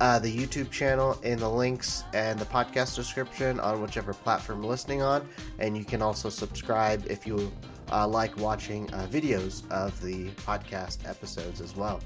uh, 0.00 0.18
the 0.18 0.34
YouTube 0.34 0.70
channel 0.70 1.20
in 1.24 1.38
the 1.40 1.50
links 1.50 2.04
and 2.14 2.38
the 2.38 2.46
podcast 2.46 2.96
description 2.96 3.60
on 3.60 3.82
whichever 3.82 4.14
platform 4.14 4.62
you're 4.62 4.70
listening 4.70 5.02
on. 5.02 5.28
And 5.58 5.76
you 5.76 5.84
can 5.84 6.00
also 6.00 6.30
subscribe 6.30 7.04
if 7.10 7.26
you 7.26 7.52
uh, 7.90 8.06
like 8.06 8.36
watching 8.38 8.92
uh, 8.92 9.06
videos 9.10 9.68
of 9.70 10.00
the 10.00 10.28
podcast 10.30 11.08
episodes 11.08 11.60
as 11.60 11.76
well. 11.76 12.00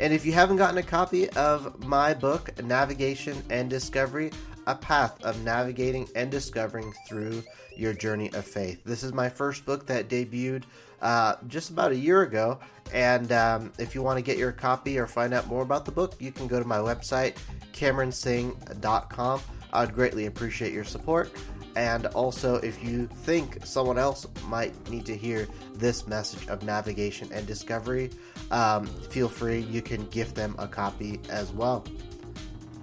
And 0.00 0.12
if 0.12 0.26
you 0.26 0.32
haven't 0.32 0.56
gotten 0.56 0.78
a 0.78 0.82
copy 0.82 1.30
of 1.30 1.84
my 1.86 2.14
book, 2.14 2.50
Navigation 2.62 3.42
and 3.50 3.70
Discovery, 3.70 4.32
a 4.66 4.74
path 4.74 5.22
of 5.22 5.42
navigating 5.44 6.08
and 6.16 6.30
discovering 6.30 6.92
through 7.06 7.42
your 7.76 7.92
journey 7.92 8.32
of 8.34 8.44
faith. 8.44 8.82
This 8.84 9.02
is 9.02 9.12
my 9.12 9.28
first 9.28 9.64
book 9.64 9.86
that 9.86 10.08
debuted 10.08 10.64
uh, 11.02 11.36
just 11.48 11.70
about 11.70 11.92
a 11.92 11.96
year 11.96 12.22
ago. 12.22 12.58
And 12.92 13.30
um, 13.32 13.72
if 13.78 13.94
you 13.94 14.02
want 14.02 14.18
to 14.18 14.22
get 14.22 14.38
your 14.38 14.52
copy 14.52 14.98
or 14.98 15.06
find 15.06 15.34
out 15.34 15.46
more 15.46 15.62
about 15.62 15.84
the 15.84 15.92
book, 15.92 16.14
you 16.18 16.32
can 16.32 16.46
go 16.46 16.58
to 16.58 16.66
my 16.66 16.78
website, 16.78 17.36
CameronSingh.com. 17.72 19.40
I 19.72 19.80
would 19.84 19.94
greatly 19.94 20.26
appreciate 20.26 20.72
your 20.72 20.84
support. 20.84 21.32
And 21.76 22.06
also, 22.06 22.56
if 22.56 22.82
you 22.84 23.06
think 23.06 23.64
someone 23.64 23.98
else 23.98 24.26
might 24.46 24.88
need 24.90 25.04
to 25.06 25.16
hear 25.16 25.48
this 25.74 26.06
message 26.06 26.46
of 26.48 26.62
navigation 26.62 27.28
and 27.32 27.46
discovery, 27.46 28.10
um, 28.50 28.86
feel 28.86 29.28
free. 29.28 29.60
You 29.60 29.82
can 29.82 30.06
gift 30.06 30.36
them 30.36 30.54
a 30.58 30.68
copy 30.68 31.20
as 31.28 31.52
well. 31.52 31.84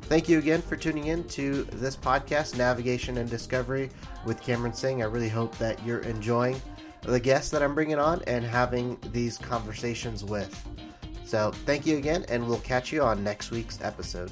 Thank 0.03 0.27
you 0.27 0.39
again 0.39 0.61
for 0.61 0.75
tuning 0.75 1.07
in 1.07 1.23
to 1.29 1.63
this 1.71 1.95
podcast, 1.95 2.57
Navigation 2.57 3.17
and 3.17 3.29
Discovery 3.29 3.89
with 4.25 4.41
Cameron 4.41 4.73
Singh. 4.73 5.01
I 5.01 5.05
really 5.05 5.29
hope 5.29 5.57
that 5.57 5.83
you're 5.85 6.01
enjoying 6.01 6.61
the 7.03 7.19
guests 7.19 7.49
that 7.51 7.63
I'm 7.63 7.73
bringing 7.73 7.97
on 7.97 8.21
and 8.27 8.43
having 8.43 8.97
these 9.13 9.37
conversations 9.37 10.25
with. 10.25 10.53
So, 11.23 11.51
thank 11.65 11.85
you 11.85 11.95
again, 11.95 12.25
and 12.27 12.45
we'll 12.45 12.59
catch 12.59 12.91
you 12.91 13.03
on 13.03 13.23
next 13.23 13.51
week's 13.51 13.79
episode. 13.81 14.31